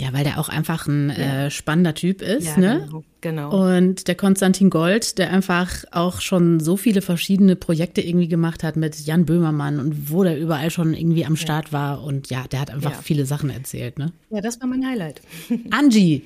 Ja, 0.00 0.12
weil 0.12 0.22
der 0.24 0.38
auch 0.38 0.48
einfach 0.48 0.86
ein 0.86 1.10
äh, 1.10 1.50
spannender 1.50 1.92
Typ 1.94 2.22
ist, 2.22 2.56
ne? 2.56 2.82
genau. 2.86 3.04
genau. 3.20 3.74
Und 3.74 4.06
der 4.06 4.14
Konstantin 4.14 4.70
Gold, 4.70 5.18
der 5.18 5.32
einfach 5.32 5.84
auch 5.90 6.20
schon 6.20 6.60
so 6.60 6.76
viele 6.76 7.02
verschiedene 7.02 7.56
Projekte 7.56 8.00
irgendwie 8.00 8.28
gemacht 8.28 8.62
hat 8.62 8.76
mit 8.76 8.98
Jan 9.04 9.24
Böhmermann 9.26 9.80
und 9.80 10.10
wo 10.12 10.22
der 10.22 10.38
überall 10.38 10.70
schon 10.70 10.94
irgendwie 10.94 11.24
am 11.24 11.34
Start 11.36 11.72
war. 11.72 12.04
Und 12.04 12.30
ja, 12.30 12.44
der 12.50 12.60
hat 12.60 12.70
einfach 12.70 12.92
Ja. 12.92 12.98
viele 13.02 13.26
Sachen 13.26 13.50
erzählt, 13.50 13.98
ne? 13.98 14.12
Ja, 14.30 14.40
das 14.40 14.60
war 14.60 14.68
mein 14.68 14.86
Highlight. 14.86 15.20
Angie, 15.72 16.22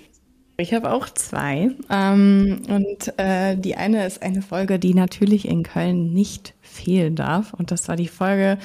Ich 0.59 0.75
habe 0.75 0.93
auch 0.93 1.09
zwei. 1.09 1.71
Ähm, 1.89 2.61
und 2.69 3.15
äh, 3.19 3.57
die 3.57 3.75
eine 3.77 4.07
ist 4.07 4.23
eine 4.23 4.43
Folge, 4.43 4.79
die 4.79 4.93
natürlich 4.93 5.49
in 5.49 5.63
Köln 5.63 6.13
nicht 6.13 6.53
fehlen 6.61 7.17
darf. 7.17 7.55
Und 7.55 7.71
das 7.71 7.89
war 7.89 7.97
die 7.97 8.07
Folge 8.09 8.59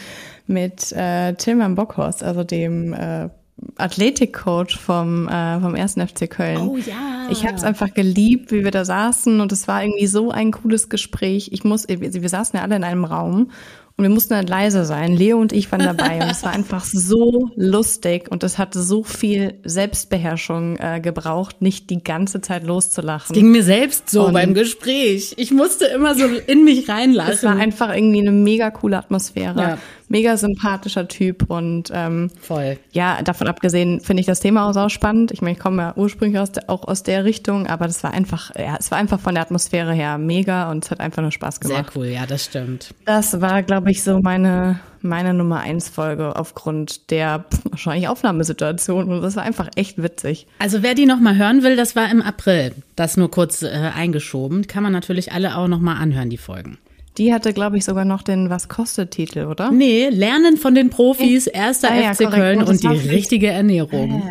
mit 0.48 0.91
äh, 0.91 1.34
Tilman 1.36 1.76
Bockhorst, 1.76 2.24
also 2.24 2.43
dem 2.43 2.93
äh, 2.93 3.30
Athletikcoach 3.76 4.78
vom, 4.78 5.28
äh, 5.28 5.60
vom 5.60 5.76
1. 5.76 5.96
FC 5.96 6.30
Köln. 6.30 6.58
Oh 6.60 6.78
ja. 6.78 7.28
Ich 7.30 7.46
habe 7.46 7.56
es 7.56 7.63
einfach 7.63 7.93
geliebt, 7.93 8.52
wie 8.52 8.63
wir 8.63 8.72
da 8.72 8.86
saßen 8.86 9.39
und 9.41 9.52
es 9.52 9.67
war 9.67 9.84
irgendwie 9.84 10.08
so 10.08 10.32
ein 10.32 10.52
cooles 10.52 10.89
Gespräch. 10.89 11.50
Ich 11.52 11.63
muss, 11.63 11.88
wir, 11.88 12.30
saßen 12.30 12.58
ja 12.58 12.63
alle 12.63 12.76
in 12.76 12.84
einem 12.84 13.04
Raum 13.06 13.52
und 13.98 14.04
wir 14.04 14.10
mussten 14.10 14.36
halt 14.36 14.48
leise 14.48 14.86
sein. 14.86 15.15
Leo 15.15 15.39
und 15.39 15.52
ich 15.54 15.72
waren 15.72 15.82
dabei 15.82 16.22
und 16.24 16.30
es 16.30 16.43
war 16.43 16.52
einfach 16.54 16.86
so 16.86 17.50
lustig 17.56 18.30
und 18.32 18.43
es 18.43 18.58
hatte 18.60 18.82
so 18.82 19.04
viel 19.04 19.56
Selbstbeherrschung 19.65 20.78
äh, 20.78 21.00
gebraucht, 21.02 21.62
nicht 21.62 21.89
die 21.89 22.04
ganze 22.04 22.41
Zeit 22.41 22.63
loszulachen. 22.63 23.34
ging 23.34 23.50
mir 23.52 23.63
selbst 23.63 24.10
so 24.10 24.28
Und- 24.28 24.34
beim 24.34 24.54
Gespräch. 24.54 25.34
Ich 25.38 25.52
musste 25.52 25.86
immer 25.86 26.13
so 26.15 26.26
in 26.26 26.63
mich 26.63 26.88
reinlassen. 26.89 27.34
es 27.34 27.43
war 27.43 27.58
einfach 27.58 27.93
irgendwie 27.93 28.22
eine 28.22 28.32
mega 28.32 28.70
coole 28.70 28.98
Atmosphäre, 28.98 29.60
Ja. 29.60 29.78
Mega 30.08 30.38
sympathischer 30.38 31.08
Typ 31.08 31.50
und 31.50 31.91
ähm, 31.93 32.30
Voll. 32.39 32.78
ja, 32.91 33.22
davon 33.22 33.48
abgesehen 33.48 34.00
finde 34.02 34.22
ich 34.22 34.28
das 34.28 34.39
Thema 34.39 34.70
auch 34.70 34.74
sau 34.74 34.89
spannend. 34.89 35.32
Ich 35.32 35.41
meine, 35.41 35.54
ich 35.54 35.60
komme 35.60 35.82
ja 35.82 35.93
ursprünglich 35.96 36.39
aus 36.39 36.52
der, 36.52 36.70
auch 36.70 36.88
aus 36.88 37.04
der 37.04 37.26
Richtung, 37.26 37.67
aber 37.67 37.88
das 37.88 38.04
war 38.04 38.13
einfach, 38.13 38.52
ja, 38.56 38.78
es 38.80 38.91
war 38.91 38.98
einfach 38.98 39.20
von 39.20 39.36
der 39.36 39.43
Atmosphäre 39.43 39.93
her 39.93 40.17
mega 40.17 40.72
und 40.72 40.86
es 40.86 40.91
hat 40.91 41.00
einfach 41.00 41.22
nur 41.22 41.32
Spaß 41.32 41.60
Sehr 41.62 41.78
gemacht. 41.78 41.93
cool, 41.96 42.08
ja, 42.08 42.26
das 42.26 42.46
stimmt. 42.46 42.93
Das 43.06 43.41
war, 43.41 43.63
glaube 43.63 43.91
ich, 43.91 44.04
so 44.04 44.20
meine, 44.20 44.80
meine 45.02 45.34
Nummer 45.34 45.60
eins 45.60 45.89
Folge 45.89 46.36
aufgrund 46.36 47.12
der 47.12 47.46
wahrscheinlich 47.70 48.08
Aufnahmesituation 48.08 49.12
und 49.12 49.22
das 49.22 49.36
war 49.36 49.43
einfach 49.43 49.70
echt 49.76 50.02
witzig. 50.02 50.48
Also 50.60 50.84
wer 50.84 50.96
die 50.96 51.06
noch 51.06 51.20
mal 51.20 51.36
hören 51.36 51.63
will, 51.63 51.76
das 51.76 51.96
war 51.96 52.10
im 52.10 52.22
April. 52.22 52.74
Das 52.96 53.17
nur 53.17 53.30
kurz 53.30 53.62
äh, 53.62 53.91
eingeschoben. 53.96 54.67
Kann 54.67 54.84
man 54.84 54.93
natürlich 54.93 55.32
alle 55.32 55.58
auch 55.58 55.67
noch 55.67 55.80
mal 55.80 55.96
anhören, 55.96 56.30
die 56.30 56.38
Folgen. 56.38 56.78
Die 57.17 57.34
hatte, 57.34 57.51
glaube 57.53 57.77
ich, 57.77 57.86
sogar 57.86 58.06
noch 58.06 58.21
den 58.21 58.49
Was 58.49 58.67
kostet 58.69 59.12
Titel, 59.12 59.45
oder? 59.45 59.71
Nee, 59.71 60.10
Lernen 60.10 60.58
von 60.58 60.75
den 60.75 60.89
Profis, 60.89 61.47
erster 61.47 61.91
Ah 61.91 61.99
ja, 61.99 62.13
FC. 62.13 62.30
Köln 62.32 62.60
Und 62.60 62.69
und 62.69 62.84
die 62.84 62.88
richtige 63.10 63.47
Ernährung. 63.47 64.21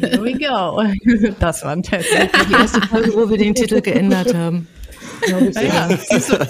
Here 0.00 0.22
we 0.22 0.34
go. 0.34 0.82
Das 1.40 1.62
war 1.64 1.72
ein 1.72 1.82
Test. 1.82 2.08
Die 2.48 2.52
erste 2.52 2.82
Folge, 2.82 3.14
wo 3.14 3.30
wir 3.30 3.38
den 3.38 3.54
Titel 3.54 3.80
geändert 3.80 4.34
haben. 4.34 4.68
Ja, 5.26 5.88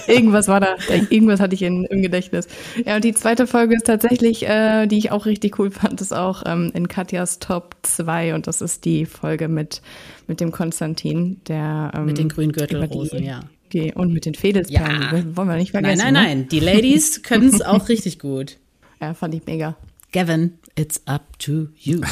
irgendwas 0.06 0.48
war 0.48 0.60
da, 0.60 0.76
irgendwas 1.10 1.40
hatte 1.40 1.54
ich 1.54 1.62
in, 1.62 1.84
im 1.84 2.02
Gedächtnis. 2.02 2.48
Ja, 2.86 2.96
und 2.96 3.04
die 3.04 3.12
zweite 3.12 3.46
Folge 3.46 3.76
ist 3.76 3.86
tatsächlich, 3.86 4.48
äh, 4.48 4.86
die 4.86 4.96
ich 4.98 5.10
auch 5.10 5.26
richtig 5.26 5.58
cool 5.58 5.70
fand, 5.70 6.00
ist 6.00 6.12
auch 6.12 6.42
ähm, 6.46 6.70
in 6.74 6.88
Katjas 6.88 7.38
Top 7.38 7.76
2 7.82 8.34
und 8.34 8.46
das 8.46 8.60
ist 8.62 8.84
die 8.84 9.04
Folge 9.04 9.48
mit, 9.48 9.82
mit 10.26 10.40
dem 10.40 10.52
Konstantin, 10.52 11.40
der 11.48 11.92
ähm, 11.94 12.06
Mit 12.06 12.18
den 12.18 12.26
über 12.26 12.34
Grüngürtelrosen, 12.36 13.18
die- 13.18 13.24
ja. 13.26 13.40
Die- 13.72 13.92
Und 13.94 14.12
mit 14.12 14.24
den 14.26 14.34
Fädelsperlen, 14.34 15.02
Ja. 15.02 15.36
wollen 15.36 15.48
wir 15.48 15.56
nicht 15.56 15.72
Nein, 15.74 15.84
vergessen. 15.84 16.04
nein, 16.04 16.14
ne? 16.14 16.20
nein. 16.40 16.48
Die 16.48 16.60
Ladies 16.60 17.22
können 17.24 17.48
es 17.48 17.62
auch 17.62 17.88
richtig 17.88 18.18
gut. 18.18 18.58
Ja, 19.00 19.14
fand 19.14 19.34
ich 19.34 19.44
mega. 19.46 19.76
Gavin, 20.12 20.58
it's 20.78 21.00
up 21.06 21.38
to 21.38 21.68
you. 21.78 22.00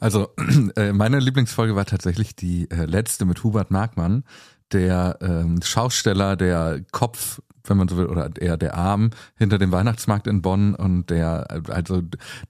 Also 0.00 0.28
äh, 0.76 0.92
meine 0.92 1.20
Lieblingsfolge 1.20 1.76
war 1.76 1.84
tatsächlich 1.84 2.34
die 2.34 2.68
äh, 2.70 2.86
letzte 2.86 3.24
mit 3.24 3.44
Hubert 3.44 3.70
Markmann, 3.70 4.24
der 4.72 5.18
ähm, 5.20 5.60
Schausteller, 5.62 6.36
der 6.36 6.80
Kopf 6.90 7.40
wenn 7.70 7.76
man 7.76 7.88
so 7.88 7.96
will, 7.96 8.06
oder 8.06 8.30
eher 8.38 8.56
der 8.56 8.74
Arm 8.74 9.10
hinter 9.38 9.58
dem 9.58 9.72
Weihnachtsmarkt 9.72 10.26
in 10.26 10.42
Bonn 10.42 10.74
und 10.74 11.08
der, 11.08 11.46
also 11.68 12.02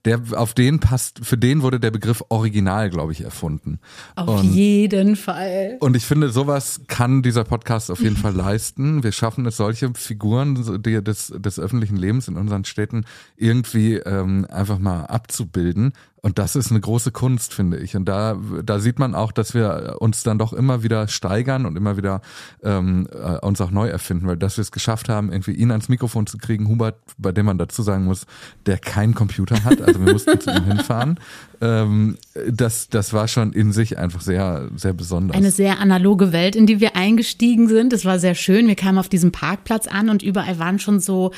der, 0.05 0.21
auf 0.31 0.53
den 0.53 0.79
passt, 0.79 1.23
für 1.23 1.37
den 1.37 1.61
wurde 1.61 1.79
der 1.79 1.91
Begriff 1.91 2.23
Original, 2.29 2.89
glaube 2.89 3.11
ich, 3.13 3.21
erfunden. 3.21 3.79
Auf 4.15 4.41
und, 4.41 4.53
jeden 4.53 5.15
Fall. 5.15 5.77
Und 5.79 5.95
ich 5.95 6.05
finde, 6.05 6.29
sowas 6.29 6.81
kann 6.87 7.21
dieser 7.21 7.43
Podcast 7.43 7.91
auf 7.91 8.01
jeden 8.01 8.17
Fall 8.17 8.33
leisten. 8.33 9.03
Wir 9.03 9.11
schaffen 9.11 9.45
es, 9.45 9.57
solche 9.57 9.91
Figuren 9.93 10.81
die, 10.83 11.01
des, 11.03 11.33
des 11.37 11.59
öffentlichen 11.59 11.95
Lebens 11.95 12.27
in 12.27 12.37
unseren 12.37 12.65
Städten 12.65 13.05
irgendwie 13.37 13.95
ähm, 13.95 14.45
einfach 14.49 14.79
mal 14.79 15.05
abzubilden 15.05 15.93
und 16.23 16.37
das 16.37 16.55
ist 16.55 16.69
eine 16.69 16.79
große 16.79 17.11
Kunst, 17.11 17.51
finde 17.51 17.77
ich. 17.77 17.95
Und 17.95 18.05
da, 18.05 18.39
da 18.63 18.79
sieht 18.79 18.99
man 18.99 19.15
auch, 19.15 19.31
dass 19.31 19.55
wir 19.55 19.95
uns 19.99 20.21
dann 20.21 20.37
doch 20.37 20.53
immer 20.53 20.83
wieder 20.83 21.07
steigern 21.07 21.65
und 21.65 21.75
immer 21.75 21.97
wieder 21.97 22.21
ähm, 22.63 23.07
äh, 23.11 23.43
uns 23.43 23.59
auch 23.59 23.71
neu 23.71 23.87
erfinden, 23.87 24.27
weil 24.27 24.37
dass 24.37 24.57
wir 24.57 24.61
es 24.61 24.71
geschafft 24.71 25.09
haben, 25.09 25.31
irgendwie 25.31 25.53
ihn 25.53 25.71
ans 25.71 25.89
Mikrofon 25.89 26.27
zu 26.27 26.37
kriegen, 26.37 26.67
Hubert, 26.67 26.99
bei 27.17 27.31
dem 27.31 27.47
man 27.47 27.57
dazu 27.57 27.81
sagen 27.81 28.05
muss, 28.05 28.27
der 28.67 28.77
keinen 28.77 29.15
Computer 29.15 29.63
hat, 29.63 29.81
also 29.81 30.05
wir 30.05 30.13
mussten 30.13 30.39
zu 30.39 30.51
ihm 30.51 30.65
hinfahren. 30.65 31.19
Ähm, 31.63 32.17
das, 32.49 32.89
das 32.89 33.13
war 33.13 33.27
schon 33.27 33.53
in 33.53 33.71
sich 33.71 33.99
einfach 33.99 34.21
sehr, 34.21 34.69
sehr 34.75 34.93
besonders. 34.93 35.37
Eine 35.37 35.51
sehr 35.51 35.79
analoge 35.79 36.31
Welt, 36.31 36.55
in 36.55 36.65
die 36.65 36.79
wir 36.79 36.95
eingestiegen 36.95 37.67
sind. 37.67 37.93
Es 37.93 38.03
war 38.03 38.17
sehr 38.17 38.33
schön. 38.33 38.67
Wir 38.67 38.75
kamen 38.75 38.97
auf 38.97 39.09
diesem 39.09 39.31
Parkplatz 39.31 39.85
an 39.85 40.09
und 40.09 40.23
überall 40.23 40.57
waren 40.57 40.79
schon 40.79 40.99
so 40.99 41.31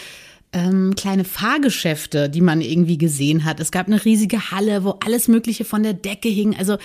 ähm, 0.54 0.94
kleine 0.96 1.24
Fahrgeschäfte, 1.24 2.30
die 2.30 2.42
man 2.42 2.62
irgendwie 2.62 2.98
gesehen 2.98 3.44
hat. 3.44 3.60
Es 3.60 3.72
gab 3.72 3.88
eine 3.88 4.04
riesige 4.04 4.52
Halle, 4.52 4.84
wo 4.84 4.98
alles 5.04 5.28
Mögliche 5.28 5.66
von 5.66 5.84
der 5.84 5.94
Decke 5.94 6.30
hing. 6.30 6.56
Also 6.56 6.78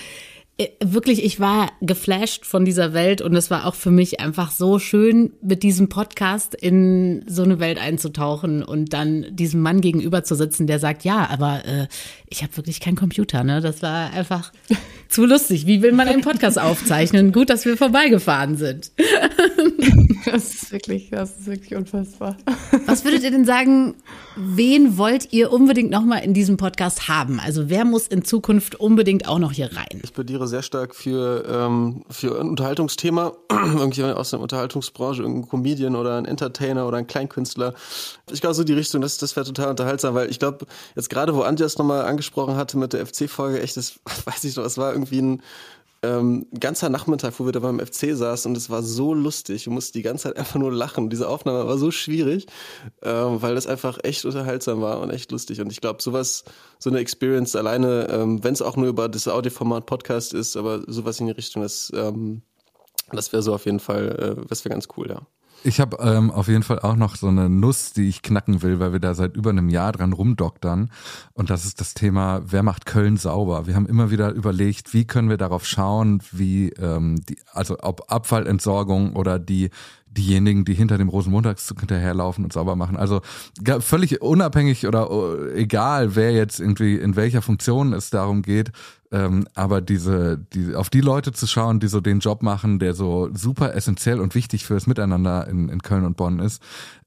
wirklich, 0.83 1.23
ich 1.23 1.39
war 1.39 1.71
geflasht 1.79 2.45
von 2.45 2.65
dieser 2.65 2.93
Welt 2.93 3.21
und 3.21 3.33
es 3.35 3.49
war 3.49 3.65
auch 3.65 3.75
für 3.75 3.91
mich 3.91 4.19
einfach 4.19 4.51
so 4.51 4.77
schön, 4.77 5.31
mit 5.41 5.63
diesem 5.63 5.87
Podcast 5.87 6.53
in 6.53 7.23
so 7.27 7.43
eine 7.43 7.59
Welt 7.59 7.79
einzutauchen 7.79 8.63
und 8.63 8.91
dann 8.91 9.25
diesem 9.31 9.61
Mann 9.61 9.79
gegenüber 9.79 10.23
zu 10.23 10.35
sitzen, 10.35 10.67
der 10.67 10.79
sagt, 10.79 11.05
ja, 11.05 11.29
aber 11.29 11.65
äh, 11.65 11.87
ich 12.27 12.43
habe 12.43 12.57
wirklich 12.57 12.81
keinen 12.81 12.97
Computer. 12.97 13.43
Ne? 13.45 13.61
Das 13.61 13.81
war 13.81 14.11
einfach 14.11 14.51
zu 15.07 15.25
lustig. 15.25 15.65
Wie 15.65 15.81
will 15.81 15.93
man 15.93 16.09
einen 16.09 16.21
Podcast 16.21 16.59
aufzeichnen? 16.59 17.31
Gut, 17.31 17.49
dass 17.49 17.63
wir 17.63 17.77
vorbeigefahren 17.77 18.57
sind. 18.57 18.91
Das 20.25 20.53
ist 20.53 20.71
wirklich, 20.71 21.09
das 21.09 21.39
ist 21.39 21.47
wirklich 21.47 21.75
unfassbar. 21.75 22.37
Was 22.85 23.03
würdet 23.03 23.23
ihr 23.23 23.31
denn 23.31 23.45
sagen, 23.45 23.95
wen 24.35 24.97
wollt 24.97 25.31
ihr 25.31 25.51
unbedingt 25.51 25.89
nochmal 25.91 26.23
in 26.23 26.33
diesem 26.33 26.57
Podcast 26.57 27.07
haben? 27.07 27.39
Also 27.39 27.69
wer 27.69 27.85
muss 27.85 28.07
in 28.07 28.23
Zukunft 28.23 28.75
unbedingt 28.75 29.27
auch 29.27 29.39
noch 29.39 29.53
hier 29.53 29.71
rein? 29.75 30.01
Ich 30.03 30.13
plädiere 30.13 30.47
sehr 30.49 30.61
stark 30.61 30.95
für, 30.95 31.45
ähm, 31.47 32.03
für 32.09 32.39
ein 32.39 32.49
Unterhaltungsthema. 32.49 33.33
Irgendjemand 33.51 34.17
aus 34.17 34.31
der 34.31 34.39
Unterhaltungsbranche, 34.39 35.21
irgendein 35.21 35.49
Comedian 35.49 35.95
oder 35.95 36.17
ein 36.17 36.25
Entertainer 36.25 36.87
oder 36.87 36.97
ein 36.97 37.07
Kleinkünstler. 37.07 37.73
Ich 38.31 38.41
glaube, 38.41 38.55
so 38.55 38.63
die 38.63 38.73
Richtung, 38.73 39.01
das, 39.01 39.17
das 39.17 39.35
wäre 39.35 39.45
total 39.45 39.69
unterhaltsam, 39.69 40.15
weil 40.15 40.29
ich 40.29 40.39
glaube, 40.39 40.65
jetzt 40.95 41.09
gerade, 41.09 41.35
wo 41.35 41.41
Antje 41.41 41.65
es 41.65 41.77
nochmal 41.77 42.05
angesprochen 42.05 42.55
hatte 42.55 42.77
mit 42.77 42.93
der 42.93 43.05
FC-Folge, 43.05 43.61
echt, 43.61 43.77
das 43.77 43.99
weiß 44.25 44.43
ich 44.43 44.55
noch, 44.55 44.65
es 44.65 44.77
war 44.77 44.91
irgendwie 44.91 45.21
ein 45.21 45.41
ähm, 46.01 46.47
ganzer 46.57 46.89
Nachmittag, 46.89 47.33
wo 47.39 47.45
wir 47.45 47.51
da 47.51 47.59
beim 47.59 47.79
FC 47.79 48.15
saßen 48.15 48.49
und 48.49 48.57
es 48.57 48.69
war 48.69 48.83
so 48.83 49.13
lustig. 49.13 49.65
Du 49.65 49.71
musst 49.71 49.95
die 49.95 50.01
ganze 50.01 50.23
Zeit 50.23 50.37
einfach 50.37 50.59
nur 50.59 50.71
lachen. 50.71 51.09
Diese 51.09 51.27
Aufnahme 51.27 51.67
war 51.67 51.77
so 51.77 51.91
schwierig, 51.91 52.47
ähm, 53.01 53.41
weil 53.41 53.55
das 53.55 53.67
einfach 53.67 53.99
echt 54.03 54.25
unterhaltsam 54.25 54.81
war 54.81 55.01
und 55.01 55.09
echt 55.09 55.31
lustig. 55.31 55.59
Und 55.61 55.71
ich 55.71 55.81
glaube, 55.81 56.01
sowas, 56.01 56.43
so 56.79 56.89
eine 56.89 56.99
Experience 56.99 57.55
alleine, 57.55 58.07
ähm, 58.09 58.43
wenn 58.43 58.53
es 58.53 58.61
auch 58.61 58.77
nur 58.77 58.87
über 58.87 59.09
das 59.09 59.27
Audioformat 59.27 59.85
Podcast 59.85 60.33
ist, 60.33 60.55
aber 60.55 60.83
sowas 60.87 61.19
in 61.19 61.27
die 61.27 61.33
Richtung, 61.33 61.63
das, 61.63 61.91
ähm, 61.95 62.41
das 63.11 63.31
wäre 63.33 63.43
so 63.43 63.53
auf 63.53 63.65
jeden 63.65 63.79
Fall, 63.79 64.37
äh, 64.39 64.47
das 64.47 64.63
wäre 64.63 64.73
ganz 64.73 64.87
cool, 64.97 65.09
ja. 65.09 65.21
Ich 65.63 65.81
habe 65.81 65.97
ähm, 66.01 66.31
auf 66.31 66.47
jeden 66.47 66.63
Fall 66.63 66.79
auch 66.79 66.95
noch 66.95 67.15
so 67.17 67.27
eine 67.27 67.49
Nuss, 67.49 67.91
die 67.91 68.07
ich 68.07 68.21
knacken 68.21 68.61
will, 68.61 68.79
weil 68.79 68.93
wir 68.93 68.99
da 68.99 69.13
seit 69.13 69.35
über 69.35 69.49
einem 69.49 69.67
Jahr 69.67 69.91
dran 69.91 70.13
rumdoktern. 70.13 70.89
Und 71.33 71.49
das 71.49 71.65
ist 71.65 71.81
das 71.81 71.93
Thema, 71.93 72.41
wer 72.45 72.63
macht 72.63 72.85
Köln 72.85 73.17
sauber? 73.17 73.67
Wir 73.67 73.75
haben 73.75 73.85
immer 73.85 74.09
wieder 74.09 74.31
überlegt, 74.31 74.93
wie 74.93 75.05
können 75.05 75.29
wir 75.29 75.37
darauf 75.37 75.65
schauen, 75.65 76.23
wie 76.31 76.69
ähm, 76.69 77.21
die, 77.27 77.37
also 77.51 77.77
ob 77.81 78.09
Abfallentsorgung 78.09 79.15
oder 79.15 79.37
die 79.37 79.69
diejenigen, 80.11 80.65
die 80.65 80.73
hinter 80.73 80.97
dem 80.97 81.09
Rosenmontagszug 81.09 81.79
hinterherlaufen 81.79 82.43
und 82.43 82.53
sauber 82.53 82.75
machen. 82.75 82.97
Also 82.97 83.21
völlig 83.79 84.21
unabhängig 84.21 84.87
oder 84.87 85.09
äh, 85.09 85.61
egal, 85.61 86.15
wer 86.15 86.31
jetzt 86.31 86.59
irgendwie 86.59 86.95
in 86.95 87.15
welcher 87.15 87.41
Funktion 87.41 87.93
es 87.93 88.09
darum 88.09 88.41
geht, 88.41 88.71
ähm, 89.11 89.47
aber 89.55 89.81
diese, 89.81 90.37
die, 90.53 90.75
auf 90.75 90.89
die 90.89 91.01
Leute 91.01 91.31
zu 91.31 91.47
schauen, 91.47 91.79
die 91.79 91.87
so 91.87 91.99
den 91.99 92.19
Job 92.19 92.43
machen, 92.43 92.79
der 92.79 92.93
so 92.93 93.29
super 93.33 93.73
essentiell 93.75 94.19
und 94.19 94.35
wichtig 94.35 94.65
fürs 94.65 94.85
Miteinander 94.85 95.47
in, 95.47 95.69
in 95.69 95.81
Köln 95.81 96.05
und 96.05 96.15
Bonn 96.17 96.39
ist, 96.39 96.61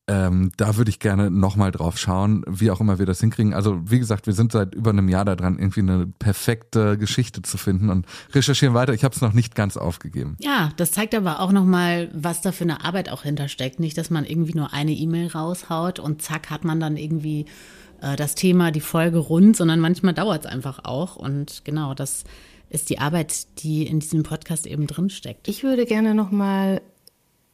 ähm, 0.09 0.51
da 0.57 0.77
würde 0.77 0.91
ich 0.91 0.99
gerne 0.99 1.31
nochmal 1.31 1.71
drauf 1.71 1.97
schauen, 1.97 2.45
wie 2.49 2.73
auch 2.73 2.81
immer 2.81 2.99
wir 2.99 3.07
das 3.07 3.21
hinkriegen. 3.21 3.55
Also 3.55 3.79
wie 3.88 4.01
gesagt, 4.01 4.27
wir 4.27 4.33
sind 4.33 4.51
seit 4.51 4.75
über 4.75 4.91
einem 4.91 5.09
Jahr 5.09 5.25
daran, 5.25 5.59
irgendwie 5.59 5.81
eine 5.81 6.07
perfekte 6.19 6.99
Geschichte 6.99 7.43
zu 7.43 7.57
finden 7.57 7.88
und 7.88 8.07
recherchieren 8.33 8.75
weiter. 8.75 8.95
Ich 8.95 9.05
habe 9.05 9.15
es 9.15 9.21
noch 9.21 9.33
nicht 9.33 9.55
ganz 9.55 9.77
aufgegeben. 9.77 10.37
Ja, 10.41 10.71
das 10.77 10.91
zeigt 10.91 11.15
aber 11.15 11.38
auch 11.38 11.53
nochmal, 11.53 12.11
was 12.15 12.41
da 12.41 12.51
für 12.51 12.65
eine 12.65 12.85
Arbeit 12.85 13.11
auch 13.11 13.23
hintersteckt. 13.23 13.79
Nicht, 13.79 13.97
dass 13.97 14.11
man 14.11 14.25
irgendwie 14.25 14.55
nur 14.55 14.73
eine 14.73 14.93
E-Mail 14.93 15.29
raushaut 15.29 16.01
und 16.01 16.21
zack 16.21 16.51
hat 16.51 16.65
man 16.65 16.81
dann 16.81 16.97
irgendwie 16.97 17.47
äh, 18.01 18.17
das 18.17 18.35
Thema, 18.35 18.73
die 18.73 18.81
Folge 18.81 19.19
rund, 19.19 19.57
sondern 19.57 19.79
manchmal 19.79 20.15
dauert 20.15 20.47
es 20.47 20.51
einfach 20.51 20.85
auch. 20.85 21.15
Und 21.15 21.65
genau, 21.65 21.95
das 21.95 22.25
ist 22.69 22.91
die 22.91 22.99
Arbeit, 22.99 23.62
die 23.62 23.87
in 23.87 24.01
diesem 24.01 24.25
Podcast 24.25 24.67
eben 24.67 24.88
drinsteckt. 24.88 25.47
Ich 25.47 25.62
würde 25.62 25.87
gerne 25.87 26.15
nochmal 26.15 26.81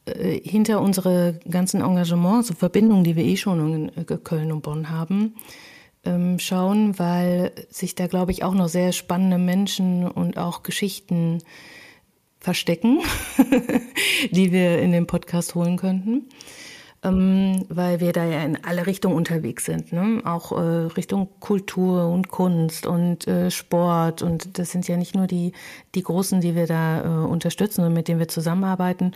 äh, 0.05 0.39
hinter 0.39 0.81
unsere 0.81 1.39
ganzen 1.49 1.81
Engagements, 1.81 2.47
so 2.47 2.53
Verbindungen, 2.53 3.03
die 3.03 3.15
wir 3.15 3.23
eh 3.23 3.37
schon 3.37 3.73
in 3.73 3.89
äh, 3.97 4.17
Köln 4.17 4.51
und 4.51 4.61
Bonn 4.61 4.89
haben, 4.89 5.35
ähm, 6.05 6.39
schauen, 6.39 6.97
weil 6.97 7.51
sich 7.69 7.95
da, 7.95 8.07
glaube 8.07 8.31
ich, 8.31 8.43
auch 8.43 8.53
noch 8.53 8.69
sehr 8.69 8.91
spannende 8.93 9.37
Menschen 9.37 10.07
und 10.07 10.37
auch 10.37 10.63
Geschichten 10.63 11.39
verstecken, 12.39 12.99
die 14.31 14.51
wir 14.51 14.79
in 14.79 14.91
den 14.91 15.07
Podcast 15.07 15.55
holen 15.55 15.77
könnten 15.77 16.29
ähm, 17.01 17.65
weil 17.69 18.01
wir 18.01 18.11
da 18.11 18.25
ja 18.25 18.43
in 18.43 18.61
alle 18.65 18.85
Richtungen 18.85 19.15
unterwegs 19.15 19.63
sind, 19.63 19.93
ne? 19.93 20.21
auch 20.25 20.51
äh, 20.51 20.55
Richtung 20.97 21.29
Kultur 21.39 22.09
und 22.09 22.27
Kunst 22.27 22.85
und 22.85 23.25
Sport 23.49 24.21
und 24.21 24.59
das 24.59 24.71
sind 24.71 24.87
ja 24.87 24.97
nicht 24.97 25.15
nur 25.15 25.25
die, 25.25 25.53
die 25.95 26.03
Großen, 26.03 26.41
die 26.41 26.55
wir 26.55 26.67
da 26.67 27.23
unterstützen 27.23 27.85
und 27.85 27.93
mit 27.93 28.09
denen 28.09 28.19
wir 28.19 28.27
zusammenarbeiten. 28.27 29.13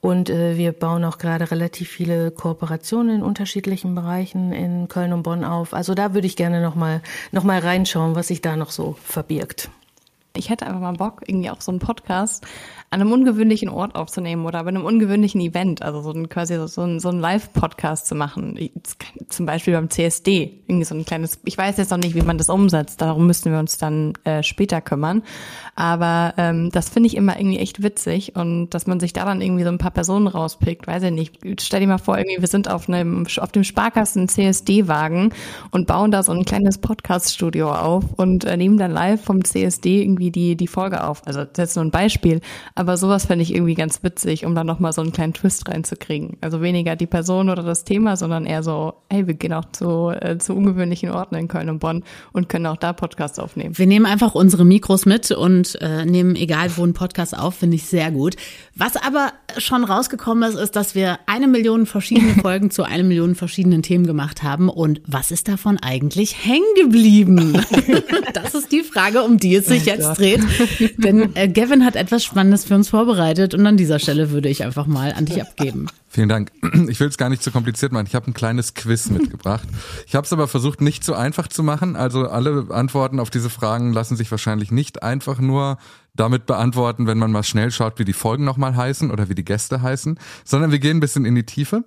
Und 0.00 0.30
äh, 0.30 0.56
wir 0.56 0.72
bauen 0.72 1.04
auch 1.04 1.18
gerade 1.18 1.50
relativ 1.50 1.90
viele 1.90 2.30
Kooperationen 2.30 3.16
in 3.16 3.22
unterschiedlichen 3.22 3.94
Bereichen 3.94 4.52
in 4.52 4.88
Köln 4.88 5.12
und 5.12 5.22
Bonn 5.22 5.44
auf. 5.44 5.74
Also 5.74 5.94
da 5.94 6.14
würde 6.14 6.26
ich 6.26 6.36
gerne 6.36 6.62
nochmal 6.62 7.02
noch 7.32 7.44
mal 7.44 7.58
reinschauen, 7.58 8.14
was 8.14 8.28
sich 8.28 8.40
da 8.40 8.56
noch 8.56 8.70
so 8.70 8.96
verbirgt. 9.04 9.68
Ich 10.36 10.48
hätte 10.48 10.66
einfach 10.66 10.80
mal 10.80 10.92
Bock, 10.92 11.22
irgendwie 11.26 11.50
auch 11.50 11.60
so 11.60 11.72
einen 11.72 11.80
Podcast 11.80 12.46
an 12.92 13.00
einem 13.00 13.12
ungewöhnlichen 13.12 13.68
Ort 13.68 13.94
aufzunehmen 13.94 14.46
oder 14.46 14.62
bei 14.64 14.68
einem 14.68 14.84
ungewöhnlichen 14.84 15.40
Event, 15.40 15.82
also 15.82 16.02
so 16.02 16.10
ein 16.10 16.28
quasi 16.28 16.56
so 16.66 16.82
ein, 16.82 16.98
so 16.98 17.08
ein 17.08 17.20
Live-Podcast 17.20 18.06
zu 18.06 18.16
machen. 18.16 18.58
Zum 19.28 19.46
Beispiel 19.46 19.74
beim 19.74 19.90
CSD. 19.90 20.62
Irgendwie 20.66 20.84
so 20.84 20.96
ein 20.96 21.04
kleines, 21.04 21.38
ich 21.44 21.56
weiß 21.56 21.76
jetzt 21.76 21.90
noch 21.90 21.98
nicht, 21.98 22.16
wie 22.16 22.22
man 22.22 22.36
das 22.36 22.48
umsetzt, 22.48 23.00
darum 23.00 23.26
müssen 23.28 23.52
wir 23.52 23.60
uns 23.60 23.78
dann 23.78 24.14
äh, 24.24 24.42
später 24.42 24.80
kümmern. 24.80 25.22
Aber 25.76 26.34
ähm, 26.36 26.70
das 26.72 26.88
finde 26.88 27.06
ich 27.06 27.16
immer 27.16 27.38
irgendwie 27.38 27.58
echt 27.58 27.82
witzig 27.82 28.34
und 28.34 28.70
dass 28.70 28.88
man 28.88 28.98
sich 28.98 29.12
da 29.12 29.24
dann 29.24 29.40
irgendwie 29.40 29.62
so 29.62 29.70
ein 29.70 29.78
paar 29.78 29.92
Personen 29.92 30.26
rauspickt, 30.26 30.86
weiß 30.86 31.04
ich 31.04 31.12
nicht. 31.12 31.38
Stell 31.60 31.80
dir 31.80 31.86
mal 31.86 31.98
vor, 31.98 32.18
irgendwie, 32.18 32.40
wir 32.40 32.48
sind 32.48 32.68
auf 32.68 32.88
einem 32.88 33.26
auf 33.38 33.52
dem 33.52 33.64
Sparkassen 33.64 34.28
CSD-Wagen 34.28 35.32
und 35.70 35.86
bauen 35.86 36.10
da 36.10 36.24
so 36.24 36.32
ein 36.32 36.44
kleines 36.44 36.78
Podcast-Studio 36.78 37.72
auf 37.72 38.04
und 38.16 38.44
äh, 38.44 38.56
nehmen 38.56 38.78
dann 38.78 38.90
live 38.90 39.22
vom 39.22 39.44
CSD 39.44 40.02
irgendwie 40.02 40.19
die, 40.28 40.56
die 40.56 40.66
Folge 40.66 41.02
auf. 41.02 41.26
Also 41.26 41.40
das 41.40 41.52
ist 41.52 41.58
jetzt 41.58 41.76
nur 41.76 41.86
ein 41.86 41.90
Beispiel. 41.90 42.42
Aber 42.74 42.98
sowas 42.98 43.24
fände 43.24 43.42
ich 43.42 43.54
irgendwie 43.54 43.74
ganz 43.74 44.02
witzig, 44.02 44.44
um 44.44 44.54
da 44.54 44.62
nochmal 44.62 44.92
so 44.92 45.00
einen 45.00 45.12
kleinen 45.12 45.32
Twist 45.32 45.66
reinzukriegen. 45.66 46.36
Also 46.42 46.60
weniger 46.60 46.96
die 46.96 47.06
Person 47.06 47.48
oder 47.48 47.62
das 47.62 47.84
Thema, 47.84 48.18
sondern 48.18 48.44
eher 48.44 48.62
so, 48.62 48.92
hey, 49.08 49.26
wir 49.26 49.34
gehen 49.34 49.54
auch 49.54 49.64
zu, 49.72 50.10
äh, 50.10 50.36
zu 50.36 50.54
ungewöhnlichen 50.54 51.10
Orten 51.10 51.36
in 51.36 51.48
Köln 51.48 51.70
und 51.70 51.78
Bonn 51.78 52.04
und 52.32 52.50
können 52.50 52.66
auch 52.66 52.76
da 52.76 52.92
Podcasts 52.92 53.38
aufnehmen. 53.38 53.78
Wir 53.78 53.86
nehmen 53.86 54.04
einfach 54.04 54.34
unsere 54.34 54.66
Mikros 54.66 55.06
mit 55.06 55.30
und 55.30 55.80
äh, 55.80 56.04
nehmen 56.04 56.36
egal 56.36 56.76
wo 56.76 56.82
einen 56.82 56.92
Podcast 56.92 57.38
auf, 57.38 57.54
finde 57.54 57.76
ich 57.76 57.86
sehr 57.86 58.10
gut. 58.10 58.36
Was 58.74 58.96
aber 58.96 59.32
schon 59.58 59.84
rausgekommen 59.84 60.48
ist, 60.48 60.56
ist, 60.56 60.76
dass 60.76 60.94
wir 60.94 61.18
eine 61.26 61.46
Million 61.46 61.86
verschiedene 61.86 62.34
Folgen 62.42 62.70
zu 62.70 62.82
einer 62.82 63.04
Million 63.04 63.34
verschiedenen 63.34 63.82
Themen 63.82 64.06
gemacht 64.06 64.42
haben. 64.42 64.68
Und 64.68 65.00
was 65.06 65.30
ist 65.30 65.48
davon 65.48 65.78
eigentlich 65.78 66.44
hängen 66.44 66.64
geblieben? 66.76 67.52
das 68.34 68.54
ist 68.54 68.72
die 68.72 68.82
Frage, 68.82 69.22
um 69.22 69.38
die 69.38 69.54
es 69.54 69.66
sich 69.66 69.84
jetzt 69.84 70.09
rausdreht. 70.10 70.42
Denn 70.98 71.34
äh, 71.36 71.48
Gavin 71.48 71.84
hat 71.84 71.96
etwas 71.96 72.24
Spannendes 72.24 72.64
für 72.64 72.74
uns 72.74 72.88
vorbereitet 72.88 73.54
und 73.54 73.66
an 73.66 73.76
dieser 73.76 73.98
Stelle 73.98 74.30
würde 74.30 74.48
ich 74.48 74.64
einfach 74.64 74.86
mal 74.86 75.12
an 75.12 75.26
dich 75.26 75.40
abgeben. 75.40 75.86
Vielen 76.08 76.28
Dank. 76.28 76.50
Ich 76.88 76.98
will 76.98 77.08
es 77.08 77.18
gar 77.18 77.28
nicht 77.28 77.42
zu 77.42 77.52
kompliziert 77.52 77.92
machen. 77.92 78.06
Ich 78.06 78.14
habe 78.14 78.28
ein 78.28 78.34
kleines 78.34 78.74
Quiz 78.74 79.10
mitgebracht. 79.10 79.68
Ich 80.06 80.16
habe 80.16 80.24
es 80.24 80.32
aber 80.32 80.48
versucht, 80.48 80.80
nicht 80.80 81.04
zu 81.04 81.14
einfach 81.14 81.46
zu 81.46 81.62
machen. 81.62 81.94
Also 81.94 82.28
alle 82.28 82.66
Antworten 82.70 83.20
auf 83.20 83.30
diese 83.30 83.48
Fragen 83.48 83.92
lassen 83.92 84.16
sich 84.16 84.30
wahrscheinlich 84.30 84.72
nicht 84.72 85.02
einfach 85.02 85.38
nur 85.38 85.78
damit 86.14 86.46
beantworten, 86.46 87.06
wenn 87.06 87.18
man 87.18 87.30
mal 87.30 87.44
schnell 87.44 87.70
schaut, 87.70 87.98
wie 87.98 88.04
die 88.04 88.12
Folgen 88.12 88.44
nochmal 88.44 88.74
heißen 88.74 89.10
oder 89.10 89.28
wie 89.28 89.36
die 89.36 89.44
Gäste 89.44 89.82
heißen, 89.82 90.18
sondern 90.44 90.72
wir 90.72 90.80
gehen 90.80 90.96
ein 90.96 91.00
bisschen 91.00 91.24
in 91.24 91.36
die 91.36 91.46
Tiefe. 91.46 91.84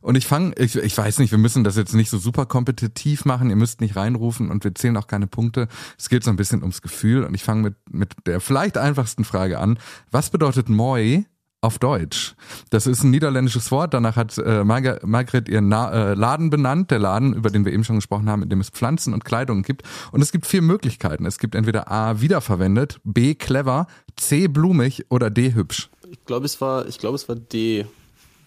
Und 0.00 0.16
ich 0.16 0.26
fange, 0.26 0.54
ich, 0.56 0.76
ich 0.76 0.96
weiß 0.96 1.18
nicht, 1.18 1.30
wir 1.30 1.38
müssen 1.38 1.64
das 1.64 1.76
jetzt 1.76 1.94
nicht 1.94 2.10
so 2.10 2.18
super 2.18 2.46
kompetitiv 2.46 3.24
machen, 3.24 3.50
ihr 3.50 3.56
müsst 3.56 3.80
nicht 3.80 3.96
reinrufen 3.96 4.50
und 4.50 4.64
wir 4.64 4.74
zählen 4.74 4.96
auch 4.96 5.06
keine 5.06 5.26
Punkte. 5.26 5.68
Es 5.98 6.08
geht 6.08 6.24
so 6.24 6.30
ein 6.30 6.36
bisschen 6.36 6.62
ums 6.62 6.82
Gefühl 6.82 7.24
und 7.24 7.34
ich 7.34 7.44
fange 7.44 7.62
mit, 7.62 7.74
mit 7.90 8.14
der 8.26 8.40
vielleicht 8.40 8.78
einfachsten 8.78 9.24
Frage 9.24 9.58
an. 9.58 9.78
Was 10.10 10.30
bedeutet 10.30 10.68
Moi 10.68 11.24
auf 11.62 11.78
Deutsch. 11.78 12.34
Das 12.70 12.86
ist 12.86 13.02
ein 13.02 13.10
niederländisches 13.10 13.70
Wort. 13.70 13.92
Danach 13.92 14.16
hat 14.16 14.38
äh, 14.38 14.64
Marga 14.64 14.98
Margret 15.04 15.48
ihren 15.48 15.68
Na 15.68 15.90
äh, 15.92 16.14
Laden 16.14 16.48
benannt, 16.48 16.90
der 16.90 16.98
Laden, 16.98 17.34
über 17.34 17.50
den 17.50 17.64
wir 17.64 17.72
eben 17.72 17.84
schon 17.84 17.96
gesprochen 17.96 18.30
haben, 18.30 18.42
in 18.42 18.48
dem 18.48 18.60
es 18.60 18.70
Pflanzen 18.70 19.12
und 19.12 19.24
Kleidung 19.24 19.62
gibt. 19.62 19.82
Und 20.10 20.22
es 20.22 20.32
gibt 20.32 20.46
vier 20.46 20.62
Möglichkeiten. 20.62 21.26
Es 21.26 21.38
gibt 21.38 21.54
entweder 21.54 21.90
A 21.90 22.20
wiederverwendet, 22.20 23.00
B 23.04 23.34
clever, 23.34 23.86
C 24.16 24.48
blumig 24.48 25.06
oder 25.10 25.28
D 25.28 25.54
hübsch. 25.54 25.90
Ich 26.10 26.24
glaube, 26.24 26.46
es 26.46 26.60
war, 26.60 26.86
ich 26.86 26.98
glaube, 26.98 27.16
es 27.16 27.28
war 27.28 27.36
D, 27.36 27.86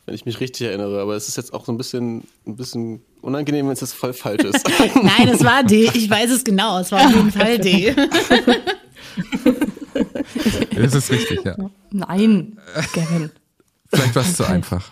wenn 0.06 0.16
ich 0.16 0.26
mich 0.26 0.40
richtig 0.40 0.68
erinnere. 0.68 1.02
Aber 1.02 1.16
es 1.16 1.28
ist 1.28 1.38
jetzt 1.38 1.54
auch 1.54 1.66
so 1.66 1.72
ein 1.72 1.78
bisschen, 1.78 2.24
ein 2.46 2.56
bisschen 2.56 3.02
unangenehm, 3.22 3.68
wenn 3.68 3.74
es 3.74 3.82
jetzt 3.82 3.94
voll 3.94 4.14
falsch 4.14 4.44
ist. 4.44 4.68
Nein, 4.96 5.28
es 5.30 5.44
war 5.44 5.64
D. 5.64 5.90
Ich 5.94 6.10
weiß 6.10 6.30
es 6.32 6.44
genau. 6.44 6.80
Es 6.80 6.92
war 6.92 7.06
auf 7.06 7.16
jeden 7.16 7.32
Fall 7.32 7.58
D. 7.60 7.96
Das 10.76 10.96
ist 10.96 11.12
richtig, 11.12 11.44
ja. 11.46 11.56
Nein, 11.92 12.58
Gavin. 12.94 13.30
Vielleicht 13.88 14.16
war 14.16 14.24
es 14.24 14.36
zu 14.36 14.44
einfach. 14.48 14.92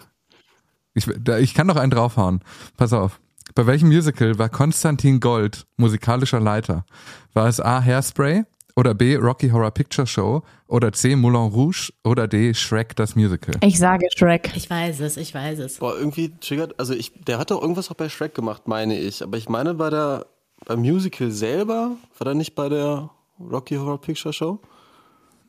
Ich, 0.93 1.05
da, 1.19 1.39
ich 1.39 1.53
kann 1.53 1.67
noch 1.67 1.75
einen 1.75 1.91
draufhauen. 1.91 2.41
Pass 2.77 2.93
auf. 2.93 3.19
Bei 3.55 3.65
welchem 3.65 3.87
Musical 3.87 4.37
war 4.37 4.49
Konstantin 4.49 5.19
Gold 5.19 5.65
musikalischer 5.77 6.39
Leiter? 6.39 6.85
War 7.33 7.47
es 7.47 7.59
A. 7.59 7.81
Hairspray 7.81 8.43
oder 8.81 8.95
B. 8.95 9.15
Rocky 9.15 9.51
Horror 9.51 9.69
Picture 9.69 10.07
Show 10.07 10.41
oder 10.67 10.91
C. 10.91 11.15
Moulin 11.15 11.51
Rouge 11.53 11.93
oder 12.03 12.27
D. 12.27 12.51
Shrek 12.55 12.95
das 12.95 13.15
Musical? 13.15 13.53
Ich 13.61 13.77
sage 13.77 14.07
Shrek. 14.17 14.51
Ich 14.55 14.67
weiß 14.71 15.01
es, 15.01 15.17
ich 15.17 15.35
weiß 15.35 15.59
es. 15.59 15.77
Boah, 15.77 15.95
irgendwie 15.95 16.31
triggert, 16.39 16.79
also 16.79 16.95
ich, 16.95 17.11
der 17.13 17.37
hat 17.37 17.51
doch 17.51 17.61
irgendwas 17.61 17.91
auch 17.91 17.95
bei 17.95 18.09
Shrek 18.09 18.33
gemacht, 18.33 18.67
meine 18.67 18.97
ich. 18.97 19.21
Aber 19.21 19.37
ich 19.37 19.49
meine 19.49 19.75
bei 19.75 19.91
der, 19.91 20.25
beim 20.65 20.79
Musical 20.79 21.29
selber, 21.29 21.91
war 22.17 22.25
der 22.25 22.33
nicht 22.33 22.55
bei 22.55 22.69
der 22.69 23.11
Rocky 23.39 23.75
Horror 23.75 24.01
Picture 24.01 24.33
Show? 24.33 24.59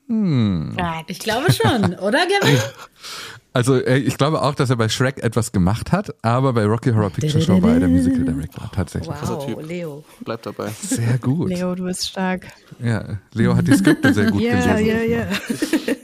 Hm. 0.09 0.77
Ich 1.07 1.19
glaube 1.19 1.51
schon, 1.53 1.95
oder 2.01 2.27
Gavin? 2.27 2.59
Also 3.55 3.75
äh, 3.77 3.99
ich 3.99 4.17
glaube 4.17 4.41
auch, 4.43 4.55
dass 4.55 4.71
er 4.71 4.77
bei 4.77 4.89
Shrek 4.89 5.23
etwas 5.23 5.53
gemacht 5.53 5.93
hat, 5.93 6.15
aber 6.23 6.53
bei 6.55 6.65
Rocky 6.65 6.91
Horror 6.91 7.11
Picture 7.11 7.43
Show 7.43 7.61
war 7.63 7.75
er 7.75 7.81
der 7.81 7.89
Musical 7.89 8.25
Director 8.25 8.71
tatsächlich. 8.75 9.15
Wow, 9.23 9.63
Leo. 9.63 10.05
Bleibt 10.21 10.47
dabei. 10.47 10.71
Sehr 10.81 11.19
gut. 11.19 11.51
Leo, 11.51 11.75
du 11.75 11.85
bist 11.85 12.09
stark. 12.09 12.47
Ja, 12.83 13.19
Leo 13.35 13.55
hat 13.55 13.69
die 13.69 13.75
Skripte 13.75 14.15
sehr 14.15 14.31
gut 14.31 14.41
Ja, 14.43 14.75
gelesen. 14.75 14.87
ja, 14.87 15.03
ja. 15.03 15.27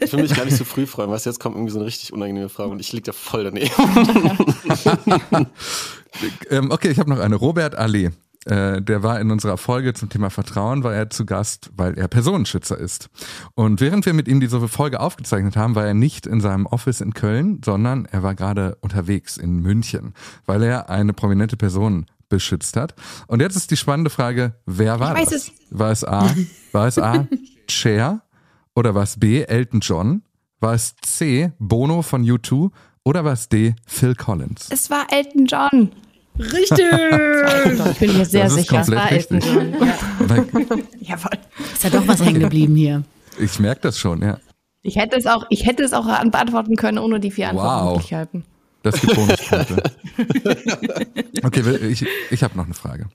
Ich 0.00 0.12
will 0.12 0.22
mich 0.22 0.34
gar 0.34 0.44
nicht 0.44 0.56
so 0.56 0.64
früh 0.64 0.86
freuen, 0.86 1.10
weißt 1.10 1.26
du, 1.26 1.30
jetzt 1.30 1.40
kommt 1.40 1.56
irgendwie 1.56 1.72
so 1.72 1.78
eine 1.78 1.86
richtig 1.86 2.12
unangenehme 2.12 2.48
Frage 2.50 2.70
und 2.70 2.80
ich 2.80 2.92
lieg 2.92 3.04
da 3.04 3.12
voll 3.12 3.44
daneben. 3.44 3.70
Ähm, 6.50 6.70
okay, 6.70 6.88
ich 6.90 6.98
habe 6.98 7.10
noch 7.10 7.18
eine. 7.20 7.36
Robert 7.36 7.74
Allee. 7.76 8.10
Äh, 8.46 8.80
der 8.80 9.02
war 9.02 9.20
in 9.20 9.30
unserer 9.30 9.58
Folge 9.58 9.94
zum 9.94 10.08
Thema 10.08 10.30
Vertrauen, 10.30 10.84
war 10.84 10.94
er 10.94 11.10
zu 11.10 11.26
Gast, 11.26 11.70
weil 11.76 11.98
er 11.98 12.08
Personenschützer 12.08 12.78
ist. 12.78 13.10
Und 13.54 13.80
während 13.80 14.06
wir 14.06 14.14
mit 14.14 14.28
ihm 14.28 14.40
diese 14.40 14.66
Folge 14.68 15.00
aufgezeichnet 15.00 15.56
haben, 15.56 15.74
war 15.74 15.86
er 15.86 15.94
nicht 15.94 16.26
in 16.26 16.40
seinem 16.40 16.66
Office 16.66 17.00
in 17.00 17.14
Köln, 17.14 17.60
sondern 17.64 18.06
er 18.06 18.22
war 18.22 18.34
gerade 18.34 18.76
unterwegs 18.80 19.36
in 19.36 19.60
München, 19.60 20.14
weil 20.46 20.62
er 20.62 20.88
eine 20.88 21.12
prominente 21.12 21.56
Person 21.56 22.06
beschützt 22.28 22.76
hat. 22.76 22.94
Und 23.26 23.40
jetzt 23.40 23.56
ist 23.56 23.70
die 23.70 23.76
spannende 23.76 24.10
Frage, 24.10 24.54
wer 24.66 25.00
war 25.00 25.12
Ich 25.16 25.22
weiß 25.22 25.30
das? 25.30 25.48
es. 25.48 25.52
War 25.70 25.90
es 25.90 26.04
A, 26.04 26.30
war 26.72 26.86
es 26.86 26.98
A, 26.98 27.26
Cher 27.68 28.22
oder 28.74 28.94
war 28.94 29.02
es 29.02 29.18
B, 29.18 29.42
Elton 29.42 29.80
John? 29.80 30.22
War 30.60 30.74
es 30.74 30.94
C, 31.02 31.52
Bono 31.58 32.02
von 32.02 32.24
U2 32.24 32.70
oder 33.04 33.24
war 33.24 33.32
es 33.32 33.48
D, 33.48 33.74
Phil 33.86 34.14
Collins? 34.14 34.68
Es 34.70 34.90
war 34.90 35.06
Elton 35.10 35.46
John. 35.46 35.90
Richtig! 36.38 36.78
Ich 37.92 37.98
bin 37.98 38.16
mir 38.16 38.24
sehr 38.24 38.44
Das 38.44 38.52
ist 38.52 38.58
sicher. 38.68 38.76
komplett 38.76 38.98
war 39.00 39.12
Elton 39.12 39.36
richtig. 39.38 39.54
Ja. 39.54 40.44
Jawohl. 41.00 41.30
Ist 41.72 41.84
ja 41.84 41.90
doch 41.90 42.06
was 42.06 42.24
hängen 42.24 42.40
geblieben 42.40 42.76
hier. 42.76 43.02
Ich 43.38 43.58
merke 43.58 43.80
das 43.82 43.98
schon, 43.98 44.22
ja. 44.22 44.38
Ich 44.82 44.96
hätte 44.96 45.16
es 45.16 45.26
auch, 45.26 45.44
ich 45.50 45.66
hätte 45.66 45.82
es 45.82 45.92
auch 45.92 46.06
beantworten 46.30 46.76
können 46.76 46.98
ohne 46.98 47.20
die 47.20 47.30
vier 47.30 47.50
Wow. 47.52 47.60
Antwortmöglichkeiten. 47.62 48.44
Das 48.82 49.00
gibt 49.00 49.14
Bonuspunkte. 49.14 49.82
Okay, 51.42 51.76
ich, 51.86 52.04
ich 52.30 52.42
habe 52.42 52.56
noch 52.56 52.64
eine 52.64 52.74
Frage. 52.74 53.06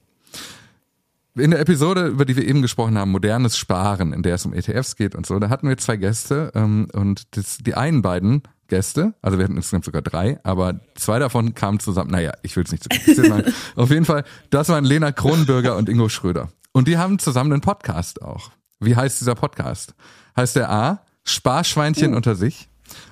In 1.35 1.51
der 1.51 1.59
Episode, 1.59 2.07
über 2.07 2.25
die 2.25 2.35
wir 2.35 2.47
eben 2.47 2.61
gesprochen 2.61 2.97
haben, 2.97 3.11
modernes 3.11 3.57
Sparen, 3.57 4.13
in 4.13 4.21
der 4.21 4.35
es 4.35 4.45
um 4.45 4.53
ETFs 4.53 4.95
geht 4.95 5.15
und 5.15 5.25
so, 5.25 5.39
da 5.39 5.49
hatten 5.49 5.67
wir 5.67 5.77
zwei 5.77 5.97
Gäste 5.97 6.51
ähm, 6.53 6.87
und 6.93 7.23
das, 7.35 7.57
die 7.57 7.73
einen 7.73 8.01
beiden 8.01 8.43
Gäste, 8.67 9.13
also 9.21 9.37
wir 9.37 9.45
hatten 9.45 9.57
insgesamt 9.57 9.85
sogar 9.85 10.01
drei, 10.01 10.39
aber 10.43 10.79
zwei 10.95 11.19
davon 11.19 11.53
kamen 11.53 11.79
zusammen. 11.79 12.11
Naja, 12.11 12.31
ich 12.41 12.55
will 12.55 12.63
es 12.63 12.71
nicht 12.71 12.83
zu 12.83 12.89
kompliziert 12.89 13.29
machen. 13.29 13.53
Auf 13.75 13.89
jeden 13.89 14.05
Fall, 14.05 14.23
das 14.49 14.69
waren 14.69 14.85
Lena 14.85 15.11
Kronenbürger 15.11 15.75
und 15.75 15.89
Ingo 15.89 16.09
Schröder. 16.09 16.49
Und 16.71 16.87
die 16.87 16.97
haben 16.97 17.19
zusammen 17.19 17.53
einen 17.53 17.61
Podcast 17.61 18.21
auch. 18.21 18.51
Wie 18.79 18.95
heißt 18.95 19.21
dieser 19.21 19.35
Podcast? 19.35 19.93
Heißt 20.35 20.55
der 20.55 20.69
A, 20.69 21.01
Sparschweinchen 21.23 22.15
unter 22.15 22.35
sich? 22.35 22.67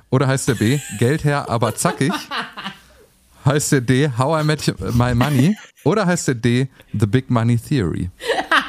Oder 0.09 0.27
heißt 0.27 0.47
der 0.47 0.55
B, 0.55 0.79
Geldherr, 0.99 1.49
aber 1.49 1.75
zackig? 1.75 2.11
Heißt 3.43 3.71
der 3.71 3.81
D, 3.81 4.07
How 4.19 4.43
I 4.43 4.45
Met 4.45 4.75
My 4.95 5.15
Money? 5.15 5.57
Oder 5.83 6.05
heißt 6.05 6.27
der 6.27 6.35
D, 6.35 6.67
The 6.93 7.07
Big 7.07 7.31
Money 7.31 7.57
Theory? 7.57 8.11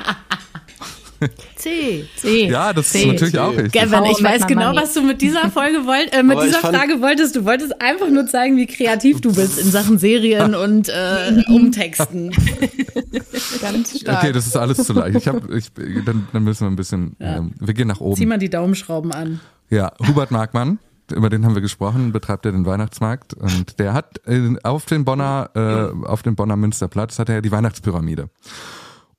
C. 1.56 2.04
C. 2.16 2.48
Ja, 2.48 2.72
das 2.72 2.86
ist 2.86 2.92
C. 2.92 3.06
natürlich 3.06 3.38
auch 3.38 3.56
richtig. 3.56 3.72
Gavin, 3.72 4.04
ich 4.10 4.22
weiß 4.22 4.46
genau, 4.46 4.74
was 4.74 4.94
du 4.94 5.02
mit 5.02 5.20
dieser 5.20 5.50
Folge 5.50 5.86
wollt, 5.86 6.12
äh, 6.14 6.22
mit 6.22 6.36
Aber 6.36 6.46
dieser 6.46 6.60
Frage 6.60 7.00
wolltest. 7.00 7.36
Du 7.36 7.44
wolltest 7.44 7.80
einfach 7.80 8.08
nur 8.08 8.26
zeigen, 8.26 8.56
wie 8.56 8.66
kreativ 8.66 9.20
du 9.20 9.34
bist 9.34 9.58
in 9.58 9.70
Sachen 9.70 9.98
Serien 9.98 10.54
und 10.62 10.88
äh, 10.88 11.42
Umtexten. 11.48 12.30
Ganz 13.60 14.00
stark. 14.00 14.18
Okay, 14.18 14.32
das 14.32 14.46
ist 14.46 14.56
alles 14.56 14.78
zu 14.84 14.92
leicht. 14.92 15.16
Ich 15.16 15.28
hab, 15.28 15.50
ich, 15.50 15.70
dann, 16.04 16.28
dann 16.32 16.44
müssen 16.44 16.66
wir 16.66 16.70
ein 16.70 16.76
bisschen, 16.76 17.16
ähm, 17.20 17.52
wir 17.60 17.74
gehen 17.74 17.88
nach 17.88 17.98
Zieh 17.98 18.04
oben. 18.04 18.28
mal 18.28 18.38
die 18.38 18.50
Daumenschrauben 18.50 19.12
an. 19.12 19.40
Ja, 19.70 19.92
Hubert 20.06 20.30
Markmann, 20.30 20.78
über 21.10 21.30
den 21.30 21.44
haben 21.44 21.54
wir 21.54 21.62
gesprochen, 21.62 22.12
betreibt 22.12 22.46
er 22.46 22.52
den 22.52 22.66
Weihnachtsmarkt 22.66 23.34
und 23.34 23.78
der 23.78 23.94
hat 23.94 24.20
äh, 24.26 24.54
auf 24.62 24.86
dem 24.86 25.04
Bonner, 25.04 25.50
äh, 25.54 26.06
auf 26.06 26.22
dem 26.22 26.36
Bonner 26.36 26.56
Münsterplatz 26.56 27.18
hat 27.18 27.28
er 27.28 27.42
die 27.42 27.52
Weihnachtspyramide. 27.52 28.28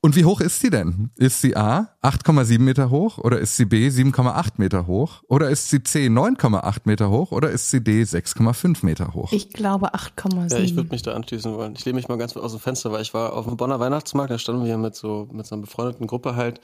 Und 0.06 0.18
wie 0.18 0.26
hoch 0.26 0.42
ist 0.42 0.60
sie 0.60 0.70
denn? 0.70 1.12
Ist 1.16 1.40
sie 1.40 1.56
A 1.56 1.88
8,7 2.02 2.60
Meter 2.60 2.90
hoch 2.90 3.20
oder 3.20 3.40
ist 3.40 3.56
sie 3.56 3.64
B 3.64 3.88
7,8 3.88 4.48
Meter 4.58 4.86
hoch 4.86 5.24
oder 5.30 5.50
ist 5.50 5.70
sie 5.70 5.82
C 5.82 6.08
9,8 6.08 6.80
Meter 6.84 7.10
hoch 7.10 7.32
oder 7.32 7.50
ist 7.50 7.72
sie 7.72 7.82
D 7.82 8.04
6,5 8.04 8.80
Meter 8.86 9.14
hoch? 9.14 9.32
Ich 9.32 9.52
glaube 9.52 9.94
8,7. 9.96 10.52
Ja, 10.52 10.60
ich 10.60 10.76
würde 10.76 10.90
mich 10.90 11.04
da 11.04 11.14
anschließen 11.14 11.56
wollen. 11.56 11.76
Ich 11.78 11.86
lehne 11.86 11.96
mich 11.96 12.10
mal 12.10 12.18
ganz 12.18 12.36
aus 12.36 12.52
dem 12.52 12.60
Fenster, 12.60 12.92
weil 12.92 13.02
ich 13.02 13.14
war 13.14 13.32
auf 13.32 13.46
dem 13.46 13.56
Bonner 13.56 13.80
Weihnachtsmarkt, 13.80 14.32
da 14.32 14.38
standen 14.38 14.64
wir 14.64 14.68
hier 14.68 14.78
mit 14.78 14.94
so, 14.94 15.30
mit 15.32 15.46
so 15.46 15.56
einer 15.56 15.62
befreundeten 15.62 16.06
Gruppe 16.06 16.36
halt, 16.36 16.60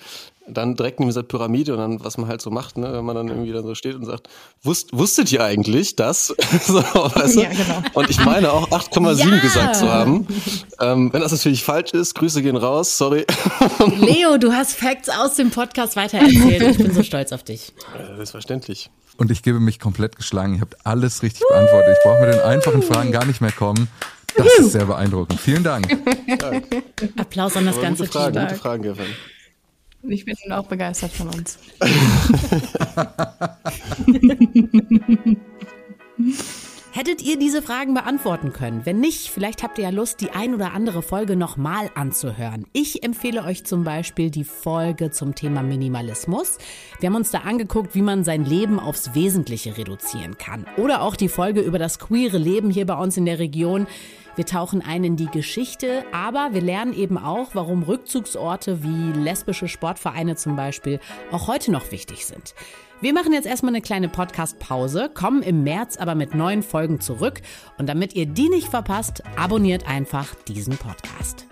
dann 0.52 0.76
direkt 0.76 1.00
neben 1.00 1.10
dieser 1.10 1.24
Pyramide 1.24 1.74
und 1.74 1.78
dann, 1.80 2.04
was 2.04 2.18
man 2.18 2.28
halt 2.28 2.42
so 2.42 2.50
macht, 2.50 2.78
ne, 2.78 2.92
wenn 2.92 3.06
man 3.06 3.16
dann 3.16 3.28
irgendwie 3.30 3.52
da 3.54 3.62
so 3.62 3.76
steht 3.76 3.96
und 3.96 4.04
sagt, 4.04 4.28
Wusst, 4.64 4.90
wusstet 4.92 5.32
ihr 5.32 5.44
eigentlich 5.44 5.96
das? 5.96 6.28
so, 6.66 6.74
weißt 6.84 7.36
du? 7.38 7.42
Ja, 7.44 7.50
genau. 7.50 7.82
Und 7.94 8.10
ich 8.10 8.26
meine 8.26 8.52
auch 8.52 8.68
8,7 8.70 9.30
Ja. 9.30 9.40
gesagt 9.40 9.76
zu 9.78 9.90
haben. 9.90 10.28
Ähm, 10.82 11.14
wenn 11.14 11.22
das 11.22 11.32
natürlich 11.32 11.64
falsch 11.64 11.92
ist, 11.92 12.16
Grüße 12.16 12.42
gehen 12.42 12.58
raus, 12.58 12.98
sorry. 12.98 13.26
Leo, 13.98 14.38
du 14.38 14.54
hast 14.54 14.74
Facts 14.76 15.10
aus 15.10 15.36
dem 15.36 15.52
Podcast 15.52 15.96
weitererzählt. 15.96 16.62
Ich 16.62 16.78
bin 16.78 16.94
so 16.94 17.04
stolz 17.04 17.32
auf 17.32 17.44
dich. 17.44 17.74
Äh, 17.98 18.16
Selbstverständlich. 18.16 18.90
Und 19.18 19.32
ich 19.32 19.44
gebe 19.44 19.60
mich 19.60 19.80
komplett 19.80 20.16
geschlagen. 20.16 20.56
Ihr 20.56 20.62
habt 20.62 20.86
alles 20.86 21.24
richtig 21.24 21.44
beantwortet. 21.50 21.98
Ich 21.98 22.04
brauche 22.04 22.26
mit 22.26 22.34
den 22.34 22.42
einfachen 22.42 22.82
Fragen 22.82 23.12
gar 23.12 23.26
nicht 23.26 23.42
mehr 23.42 23.52
kommen. 23.52 23.88
Das 24.38 24.48
ist 24.60 24.72
sehr 24.72 24.86
beeindruckend. 24.86 25.40
Vielen 25.40 25.64
Dank. 25.64 25.88
Applaus 27.18 27.58
an 27.58 27.66
das 27.66 27.76
Aber 27.76 27.84
ganze 27.84 28.04
gute 28.04 28.14
Fragen, 28.18 28.34
Team. 28.34 28.44
gute 28.48 28.56
Fragen, 28.56 28.84
Gavin. 28.84 29.06
Ich 30.04 30.24
bin 30.24 30.36
auch 30.52 30.68
begeistert 30.68 31.12
von 31.12 31.28
uns. 31.28 31.58
Hättet 37.00 37.22
ihr 37.22 37.40
diese 37.40 37.62
Fragen 37.62 37.94
beantworten 37.94 38.52
können? 38.52 38.86
Wenn 38.86 39.00
nicht, 39.00 39.30
vielleicht 39.30 39.64
habt 39.64 39.78
ihr 39.78 39.86
ja 39.86 39.90
Lust, 39.90 40.20
die 40.20 40.32
ein 40.32 40.54
oder 40.54 40.74
andere 40.74 41.02
Folge 41.02 41.38
nochmal 41.38 41.90
anzuhören. 41.96 42.66
Ich 42.74 43.04
empfehle 43.04 43.46
euch 43.46 43.64
zum 43.64 43.86
Beispiel 43.86 44.30
die 44.30 44.44
Folge 44.44 45.10
zum 45.10 45.34
Thema 45.34 45.64
Minimalismus. 45.64 46.58
Wir 47.00 47.08
haben 47.08 47.16
uns 47.16 47.32
da 47.32 47.38
angeguckt, 47.38 47.96
wie 47.96 48.02
man 48.02 48.26
sein 48.26 48.44
Leben 48.44 48.82
aufs 48.82 49.16
Wesentliche 49.16 49.78
reduzieren 49.78 50.38
kann. 50.38 50.66
Oder 50.76 51.02
auch 51.02 51.16
die 51.16 51.30
Folge 51.30 51.62
über 51.62 51.80
das 51.80 52.00
queere 52.00 52.38
Leben 52.38 52.70
hier 52.70 52.86
bei 52.86 52.96
uns 52.96 53.16
in 53.16 53.26
der 53.26 53.40
Region. 53.40 53.88
Wir 54.36 54.46
tauchen 54.46 54.82
ein 54.82 55.06
in 55.06 55.16
die 55.16 55.28
Geschichte, 55.28 56.04
aber 56.12 56.50
wir 56.52 56.62
lernen 56.62 56.92
eben 56.92 57.18
auch, 57.18 57.56
warum 57.56 57.84
Rückzugsorte 57.84 58.84
wie 58.84 59.18
lesbische 59.18 59.70
Sportvereine 59.70 60.36
zum 60.36 60.58
Beispiel 60.58 61.00
auch 61.32 61.48
heute 61.48 61.72
noch 61.72 61.94
wichtig 61.94 62.26
sind. 62.26 62.54
Wir 63.02 63.14
machen 63.14 63.32
jetzt 63.32 63.48
erstmal 63.48 63.74
eine 63.74 63.82
kleine 63.82 64.10
Podcast-Pause, 64.10 65.10
kommen 65.14 65.42
im 65.42 65.64
März 65.64 65.96
aber 65.96 66.16
mit 66.16 66.36
neuen 66.36 66.62
Folgen 66.62 67.00
zurück. 67.00 67.42
Und 67.78 67.88
damit 67.88 68.14
ihr 68.14 68.26
die 68.26 68.50
nicht 68.50 68.68
verpasst, 68.68 69.24
abonniert 69.38 69.88
einfach 69.88 70.36
diesen 70.50 70.76
Podcast. 70.76 71.48